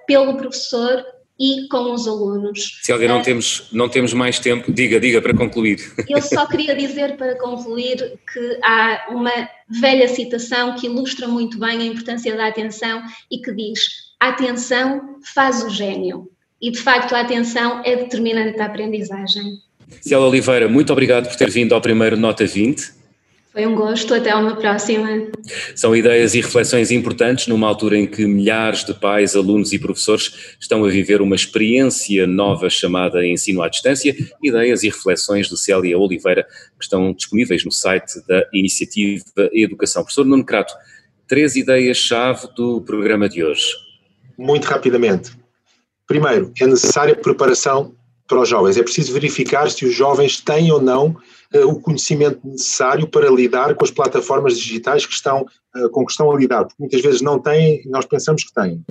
pelo 0.06 0.36
professor 0.36 1.04
e 1.38 1.66
com 1.68 1.92
os 1.92 2.06
alunos. 2.06 2.78
Célia, 2.82 3.08
não, 3.08 3.20
uh, 3.20 3.22
temos, 3.22 3.68
não 3.72 3.88
temos 3.88 4.12
mais 4.12 4.38
tempo. 4.38 4.70
Diga, 4.70 5.00
diga 5.00 5.20
para 5.20 5.34
concluir. 5.34 5.78
Eu 6.08 6.22
só 6.22 6.46
queria 6.46 6.76
dizer 6.76 7.16
para 7.16 7.36
concluir 7.36 8.18
que 8.32 8.58
há 8.62 9.06
uma 9.10 9.48
velha 9.68 10.06
citação 10.06 10.76
que 10.76 10.86
ilustra 10.86 11.26
muito 11.26 11.58
bem 11.58 11.80
a 11.80 11.84
importância 11.84 12.36
da 12.36 12.46
atenção 12.46 13.02
e 13.30 13.38
que 13.38 13.52
diz: 13.52 13.80
a 14.20 14.28
atenção 14.28 15.18
faz 15.34 15.64
o 15.64 15.70
gênio. 15.70 16.30
E 16.62 16.70
de 16.70 16.78
facto 16.78 17.14
a 17.14 17.20
atenção 17.20 17.82
é 17.84 17.96
determinante 17.96 18.56
da 18.56 18.66
aprendizagem. 18.66 19.58
Cielo 20.00 20.28
Oliveira, 20.28 20.68
muito 20.68 20.92
obrigado 20.92 21.28
por 21.28 21.36
ter 21.36 21.50
vindo 21.50 21.74
ao 21.74 21.80
primeiro 21.80 22.16
Nota 22.16 22.46
20. 22.46 23.04
Foi 23.54 23.64
um 23.66 23.76
gosto, 23.76 24.12
até 24.12 24.34
uma 24.34 24.56
próxima. 24.56 25.28
São 25.76 25.94
ideias 25.94 26.34
e 26.34 26.40
reflexões 26.40 26.90
importantes 26.90 27.46
numa 27.46 27.68
altura 27.68 27.96
em 27.96 28.04
que 28.04 28.26
milhares 28.26 28.84
de 28.84 28.92
pais, 28.92 29.36
alunos 29.36 29.72
e 29.72 29.78
professores 29.78 30.56
estão 30.60 30.84
a 30.84 30.88
viver 30.88 31.22
uma 31.22 31.36
experiência 31.36 32.26
nova 32.26 32.68
chamada 32.68 33.24
ensino 33.24 33.62
à 33.62 33.68
distância. 33.68 34.12
Ideias 34.42 34.82
e 34.82 34.88
reflexões 34.88 35.48
de 35.48 35.56
Célia 35.56 35.96
Oliveira 35.96 36.42
que 36.76 36.82
estão 36.82 37.12
disponíveis 37.12 37.64
no 37.64 37.70
site 37.70 38.26
da 38.26 38.44
Iniciativa 38.52 39.24
Educação. 39.52 40.02
Professor 40.02 40.24
Nuno 40.24 40.44
Crato, 40.44 40.74
três 41.28 41.54
ideias-chave 41.54 42.48
do 42.56 42.80
programa 42.80 43.28
de 43.28 43.44
hoje. 43.44 43.66
Muito 44.36 44.64
rapidamente. 44.64 45.30
Primeiro, 46.08 46.52
é 46.60 46.66
necessária 46.66 47.14
preparação 47.14 47.94
para 48.26 48.40
os 48.40 48.48
jovens. 48.48 48.76
É 48.76 48.82
preciso 48.82 49.12
verificar 49.12 49.70
se 49.70 49.84
os 49.84 49.94
jovens 49.94 50.40
têm 50.40 50.70
ou 50.72 50.80
não 50.80 51.16
uh, 51.54 51.68
o 51.68 51.80
conhecimento 51.80 52.40
necessário 52.44 53.06
para 53.06 53.30
lidar 53.30 53.74
com 53.74 53.84
as 53.84 53.90
plataformas 53.90 54.58
digitais 54.58 55.04
que 55.06 55.12
estão, 55.12 55.46
uh, 55.76 55.90
com 55.90 56.04
que 56.04 56.12
estão 56.12 56.30
a 56.30 56.36
lidar, 56.36 56.64
porque 56.64 56.76
muitas 56.80 57.02
vezes 57.02 57.20
não 57.20 57.38
têm 57.38 57.82
e 57.84 57.88
nós 57.88 58.06
pensamos 58.06 58.44
que 58.44 58.52
têm. 58.52 58.82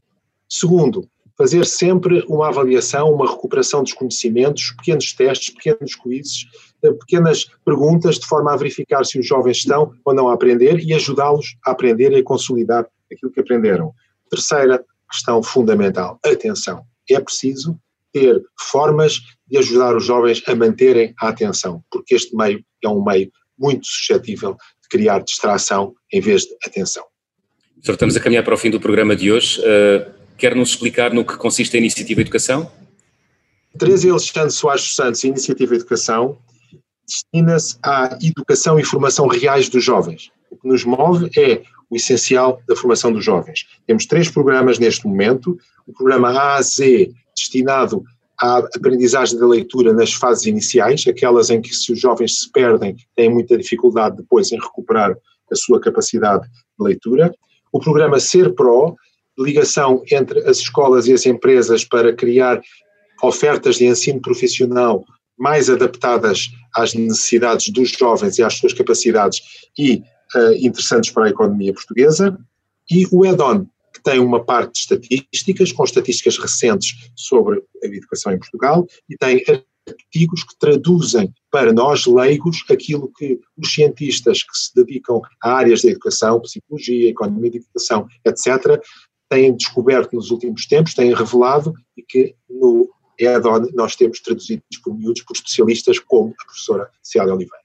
Segundo, 0.48 1.08
fazer 1.36 1.66
sempre 1.66 2.24
uma 2.28 2.50
avaliação, 2.50 3.12
uma 3.12 3.28
recuperação 3.28 3.82
dos 3.82 3.94
conhecimentos, 3.94 4.72
pequenos 4.78 5.14
testes, 5.14 5.50
pequenos 5.50 5.96
quizzes, 5.96 6.46
uh, 6.84 6.94
pequenas 7.00 7.46
perguntas, 7.66 8.20
de 8.20 8.28
forma 8.28 8.54
a 8.54 8.58
verificar 8.58 9.04
se 9.04 9.20
os 9.20 9.28
jovens 9.28 9.58
estão 9.58 9.92
ou 10.06 10.14
não 10.14 10.30
a 10.30 10.34
aprender 10.34 10.80
e 10.80 10.94
ajudá-los 10.94 11.56
a 11.66 11.72
aprender 11.72 12.12
e 12.12 12.18
a 12.18 12.24
consolidar 12.24 12.88
aquilo 13.12 13.32
que 13.32 13.40
aprenderam. 13.40 13.94
Terceira 14.30 14.84
questão 15.10 15.44
fundamental, 15.44 16.20
atenção. 16.24 16.84
É 17.10 17.20
preciso 17.20 17.78
ter 18.14 18.42
formas 18.60 19.20
de 19.48 19.58
ajudar 19.58 19.96
os 19.96 20.06
jovens 20.06 20.42
a 20.48 20.56
manterem 20.56 21.14
a 21.20 21.30
atenção, 21.30 21.84
porque 21.92 22.16
este 22.16 22.36
meio 22.36 22.64
é 22.84 22.88
um 22.88 23.04
meio 23.04 23.32
muito 23.58 23.86
suscetível 23.86 24.54
de 24.54 24.90
criar 24.90 25.20
distração 25.20 25.94
em 26.12 26.22
vez 26.22 26.44
de 26.44 26.56
atenção. 26.66 27.04
Professor, 27.74 27.94
estamos 27.94 28.16
a 28.16 28.20
caminhar 28.20 28.44
para 28.44 28.54
o 28.54 28.58
fim 28.58 28.70
do 28.70 28.80
programa 28.80 29.16
de 29.16 29.32
hoje. 29.32 29.60
Uh, 29.60 30.24
Quer-nos 30.38 30.70
explicar 30.70 31.14
no 31.14 31.24
que 31.24 31.38
consiste 31.38 31.76
a 31.76 31.80
Iniciativa 31.80 32.22
Educação? 32.22 32.70
Teresa 33.78 34.10
Alexandre 34.10 34.52
Soares 34.52 34.96
Santos, 34.96 35.24
Iniciativa 35.24 35.76
Educação, 35.76 36.38
destina-se 37.08 37.78
à 37.84 38.18
educação 38.22 38.80
e 38.80 38.84
formação 38.84 39.28
reais 39.28 39.70
dos 39.70 39.84
jovens. 39.84 40.32
O 40.50 40.58
que 40.58 40.68
nos 40.68 40.84
move 40.84 41.30
é 41.38 41.62
o 41.90 41.96
essencial 41.96 42.62
da 42.68 42.76
formação 42.76 43.12
dos 43.12 43.24
jovens. 43.24 43.66
Temos 43.86 44.06
três 44.06 44.30
programas 44.30 44.80
neste 44.80 45.08
momento. 45.08 45.58
O 45.88 45.94
programa 45.94 46.30
A 46.30 46.56
a 46.56 46.62
Z, 46.62 47.12
destinado 47.36 48.04
à 48.40 48.58
aprendizagem 48.58 49.40
da 49.40 49.48
leitura 49.48 49.94
nas 49.94 50.14
fases 50.14 50.46
iniciais, 50.46 51.06
aquelas 51.08 51.50
em 51.50 51.62
que 51.62 51.74
se 51.74 51.94
os 51.94 52.00
jovens 52.00 52.42
se 52.42 52.52
perdem, 52.52 52.96
têm 53.16 53.30
muita 53.30 53.58
dificuldade 53.58 54.18
depois 54.18 54.52
em 54.52 54.60
recuperar 54.60 55.16
a 55.52 55.56
sua 55.56 55.80
capacidade 55.80 56.44
de 56.44 56.86
leitura. 56.86 57.34
O 57.72 57.80
programa 57.80 58.20
Ser 58.20 58.54
Pro, 58.54 58.96
ligação 59.38 60.04
entre 60.12 60.40
as 60.48 60.58
escolas 60.58 61.08
e 61.08 61.14
as 61.14 61.26
empresas 61.26 61.84
para 61.84 62.14
criar 62.14 62.62
ofertas 63.22 63.78
de 63.78 63.86
ensino 63.86 64.22
profissional 64.22 65.06
mais 65.38 65.70
adaptadas 65.70 66.50
às 66.76 66.94
necessidades 66.94 67.72
dos 67.72 67.90
jovens 67.90 68.38
e 68.38 68.44
às 68.44 68.56
suas 68.56 68.74
capacidades 68.74 69.42
e 69.78 70.04
uh, 70.36 70.54
interessantes 70.60 71.12
para 71.12 71.26
a 71.26 71.30
economia 71.30 71.74
portuguesa. 71.74 72.38
E 72.90 73.08
o 73.12 73.26
EDON, 73.26 73.66
tem 74.04 74.20
uma 74.20 74.44
parte 74.44 74.74
de 74.74 74.80
estatísticas, 74.80 75.72
com 75.72 75.84
estatísticas 75.84 76.38
recentes 76.38 77.10
sobre 77.16 77.64
a 77.84 77.88
educação 77.88 78.32
em 78.34 78.40
Portugal, 78.40 78.86
e 79.10 79.18
tem 79.18 79.44
artigos 79.88 80.44
que 80.44 80.58
traduzem 80.58 81.34
para 81.52 81.74
nós 81.74 82.06
leigos 82.06 82.64
aquilo 82.70 83.12
que 83.18 83.40
os 83.58 83.74
cientistas 83.74 84.44
que 84.44 84.58
se 84.58 84.74
dedicam 84.76 85.22
a 85.42 85.54
áreas 85.54 85.82
da 85.82 85.90
educação, 85.90 86.40
psicologia, 86.42 87.10
economia 87.10 87.52
de 87.52 87.58
educação, 87.58 88.08
etc., 88.26 88.82
têm 89.30 89.56
descoberto 89.56 90.16
nos 90.16 90.32
últimos 90.32 90.66
tempos, 90.68 90.94
têm 90.94 91.14
revelado 91.14 91.74
e 91.98 92.04
que 92.04 92.36
no 92.50 92.90
EAD-ON 93.20 93.68
nós 93.74 93.96
temos 93.96 94.20
traduzidos 94.20 94.78
por 94.84 94.96
miúdos 94.96 95.24
por 95.24 95.36
especialistas 95.36 96.00
como 96.00 96.34
a 96.40 96.46
professora 96.46 96.90
Célia 97.02 97.34
Oliveira. 97.34 97.63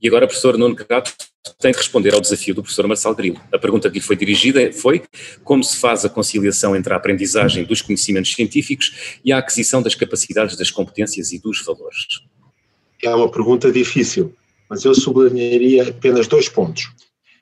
E 0.00 0.08
agora, 0.08 0.26
professor 0.26 0.56
Nuno 0.58 0.74
Crato, 0.74 1.12
tem 1.60 1.70
de 1.70 1.78
responder 1.78 2.14
ao 2.14 2.20
desafio 2.20 2.54
do 2.54 2.62
professor 2.62 2.86
Marcelo 2.86 3.14
Grilo. 3.14 3.40
A 3.52 3.58
pergunta 3.58 3.88
que 3.88 3.96
lhe 3.96 4.00
foi 4.00 4.16
dirigida 4.16 4.72
foi 4.72 5.02
como 5.44 5.62
se 5.62 5.76
faz 5.76 6.04
a 6.04 6.08
conciliação 6.08 6.74
entre 6.74 6.92
a 6.92 6.96
aprendizagem 6.96 7.64
dos 7.64 7.80
conhecimentos 7.80 8.32
científicos 8.32 9.18
e 9.24 9.32
a 9.32 9.38
aquisição 9.38 9.82
das 9.82 9.94
capacidades, 9.94 10.56
das 10.56 10.70
competências 10.70 11.32
e 11.32 11.38
dos 11.38 11.64
valores? 11.64 12.20
É 13.02 13.14
uma 13.14 13.30
pergunta 13.30 13.70
difícil, 13.70 14.34
mas 14.68 14.84
eu 14.84 14.94
sublinharia 14.94 15.88
apenas 15.88 16.26
dois 16.26 16.48
pontos. 16.48 16.90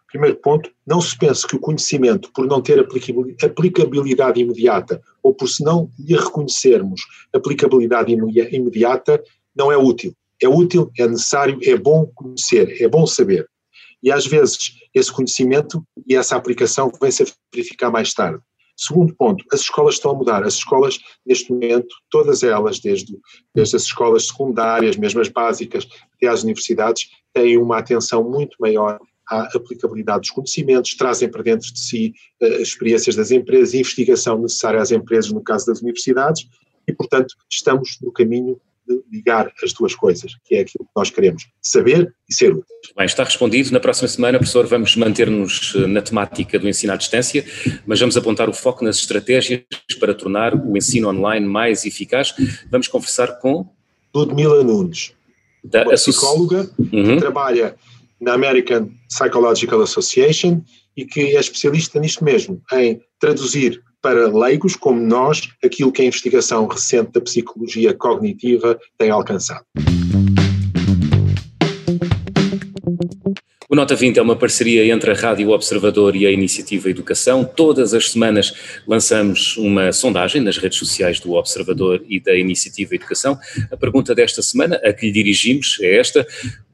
Primeiro 0.08 0.36
ponto, 0.36 0.70
não 0.86 1.00
se 1.00 1.18
pense 1.18 1.44
que 1.44 1.56
o 1.56 1.58
conhecimento, 1.58 2.30
por 2.32 2.46
não 2.46 2.62
ter 2.62 2.78
aplicabilidade 2.78 4.40
imediata 4.40 5.02
ou 5.20 5.34
por 5.34 5.48
se 5.48 5.64
não 5.64 5.90
lhe 5.98 6.14
reconhecermos 6.14 7.00
aplicabilidade 7.32 8.12
imediata, 8.12 9.20
não 9.56 9.72
é 9.72 9.76
útil. 9.76 10.14
É 10.42 10.48
útil, 10.48 10.90
é 10.98 11.06
necessário, 11.06 11.58
é 11.62 11.76
bom 11.76 12.06
conhecer, 12.14 12.82
é 12.82 12.88
bom 12.88 13.06
saber. 13.06 13.48
E 14.02 14.12
às 14.12 14.26
vezes 14.26 14.74
esse 14.94 15.10
conhecimento 15.10 15.82
e 16.06 16.14
essa 16.14 16.36
aplicação 16.36 16.92
vem-se 17.00 17.22
a 17.22 17.26
verificar 17.52 17.90
mais 17.90 18.12
tarde. 18.12 18.40
Segundo 18.76 19.14
ponto, 19.14 19.44
as 19.52 19.60
escolas 19.60 19.94
estão 19.94 20.10
a 20.10 20.14
mudar. 20.14 20.42
As 20.42 20.54
escolas, 20.54 20.98
neste 21.24 21.52
momento, 21.52 21.94
todas 22.10 22.42
elas, 22.42 22.80
desde, 22.80 23.16
desde 23.54 23.76
as 23.76 23.82
escolas 23.82 24.26
secundárias, 24.26 24.96
mesmo 24.96 25.20
as 25.20 25.28
básicas, 25.28 25.86
até 26.16 26.26
às 26.26 26.42
universidades, 26.42 27.08
têm 27.32 27.56
uma 27.56 27.78
atenção 27.78 28.28
muito 28.28 28.56
maior 28.58 28.98
à 29.28 29.42
aplicabilidade 29.56 30.22
dos 30.22 30.30
conhecimentos, 30.30 30.96
trazem 30.96 31.30
para 31.30 31.42
dentro 31.42 31.72
de 31.72 31.78
si 31.78 32.12
uh, 32.42 32.46
experiências 32.60 33.16
das 33.16 33.30
empresas, 33.30 33.74
investigação 33.74 34.38
necessária 34.38 34.82
às 34.82 34.90
empresas 34.90 35.32
no 35.32 35.42
caso 35.42 35.66
das 35.66 35.80
universidades 35.80 36.46
e, 36.86 36.92
portanto, 36.92 37.34
estamos 37.50 37.96
no 38.02 38.12
caminho 38.12 38.60
de 38.86 39.02
ligar 39.10 39.52
as 39.62 39.72
duas 39.72 39.94
coisas, 39.94 40.32
que 40.44 40.56
é 40.56 40.60
aquilo 40.60 40.84
que 40.84 40.90
nós 40.94 41.10
queremos, 41.10 41.46
saber 41.62 42.14
e 42.28 42.34
ser 42.34 42.52
útil. 42.52 42.64
Bem, 42.96 43.06
está 43.06 43.24
respondido. 43.24 43.70
Na 43.72 43.80
próxima 43.80 44.08
semana, 44.08 44.38
professor, 44.38 44.66
vamos 44.66 44.94
manter-nos 44.96 45.74
eh, 45.76 45.86
na 45.86 46.02
temática 46.02 46.58
do 46.58 46.68
ensino 46.68 46.92
à 46.92 46.96
distância, 46.96 47.44
mas 47.86 48.00
vamos 48.00 48.16
apontar 48.16 48.48
o 48.48 48.52
foco 48.52 48.84
nas 48.84 48.96
estratégias 48.96 49.62
para 49.98 50.14
tornar 50.14 50.54
o 50.54 50.76
ensino 50.76 51.08
online 51.08 51.46
mais 51.46 51.84
eficaz. 51.84 52.34
Vamos 52.70 52.88
conversar 52.88 53.38
com... 53.40 53.66
Ludmila 54.14 54.62
Nunes, 54.62 55.12
da 55.64 55.82
uma 55.82 55.94
psicóloga 55.94 56.70
uhum. 56.78 57.14
que 57.14 57.16
trabalha 57.16 57.74
na 58.20 58.34
American 58.34 58.90
Psychological 59.08 59.82
Association 59.82 60.62
e 60.96 61.04
que 61.04 61.36
é 61.36 61.40
especialista 61.40 61.98
nisto 61.98 62.24
mesmo, 62.24 62.62
em 62.72 63.00
traduzir 63.18 63.82
para 64.04 64.28
leigos 64.28 64.76
como 64.76 65.00
nós 65.00 65.48
aquilo 65.64 65.90
que 65.90 66.02
a 66.02 66.04
investigação 66.04 66.66
recente 66.66 67.12
da 67.12 67.22
psicologia 67.22 67.94
cognitiva 67.94 68.78
tem 68.98 69.08
alcançado. 69.08 69.64
O 73.74 73.76
Nota 73.76 73.96
20 73.96 74.18
é 74.18 74.22
uma 74.22 74.36
parceria 74.36 74.86
entre 74.86 75.10
a 75.10 75.14
Rádio 75.14 75.50
Observador 75.50 76.14
e 76.14 76.24
a 76.24 76.30
Iniciativa 76.30 76.88
Educação. 76.88 77.44
Todas 77.44 77.92
as 77.92 78.12
semanas 78.12 78.54
lançamos 78.86 79.56
uma 79.56 79.90
sondagem 79.90 80.40
nas 80.40 80.56
redes 80.56 80.78
sociais 80.78 81.18
do 81.18 81.32
Observador 81.32 82.00
e 82.08 82.20
da 82.20 82.36
Iniciativa 82.36 82.94
Educação. 82.94 83.36
A 83.72 83.76
pergunta 83.76 84.14
desta 84.14 84.42
semana, 84.42 84.76
a 84.76 84.92
que 84.92 85.06
lhe 85.06 85.12
dirigimos, 85.12 85.78
é 85.80 85.98
esta: 85.98 86.24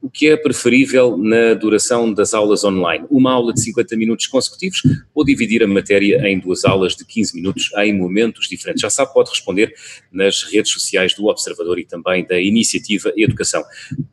o 0.01 0.09
que 0.09 0.27
é 0.27 0.35
preferível 0.35 1.15
na 1.17 1.53
duração 1.53 2.11
das 2.11 2.33
aulas 2.33 2.63
online? 2.63 3.05
Uma 3.09 3.31
aula 3.33 3.53
de 3.53 3.61
50 3.61 3.95
minutos 3.97 4.25
consecutivos 4.27 4.81
ou 5.13 5.23
dividir 5.23 5.63
a 5.63 5.67
matéria 5.67 6.27
em 6.27 6.39
duas 6.39 6.65
aulas 6.65 6.95
de 6.95 7.05
15 7.05 7.35
minutos 7.35 7.69
em 7.77 7.97
momentos 7.97 8.47
diferentes? 8.47 8.81
Já 8.81 8.89
sabe, 8.89 9.13
pode 9.13 9.29
responder 9.29 9.73
nas 10.11 10.43
redes 10.43 10.71
sociais 10.71 11.13
do 11.13 11.25
Observador 11.25 11.77
e 11.77 11.85
também 11.85 12.25
da 12.25 12.39
Iniciativa 12.39 13.13
Educação. 13.15 13.63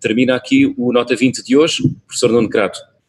Termina 0.00 0.36
aqui 0.36 0.74
o 0.76 0.92
Nota 0.92 1.16
20 1.16 1.42
de 1.42 1.56
hoje. 1.56 1.82
Professor 2.06 2.32
Nuno 2.32 2.48
Crato, 2.48 2.77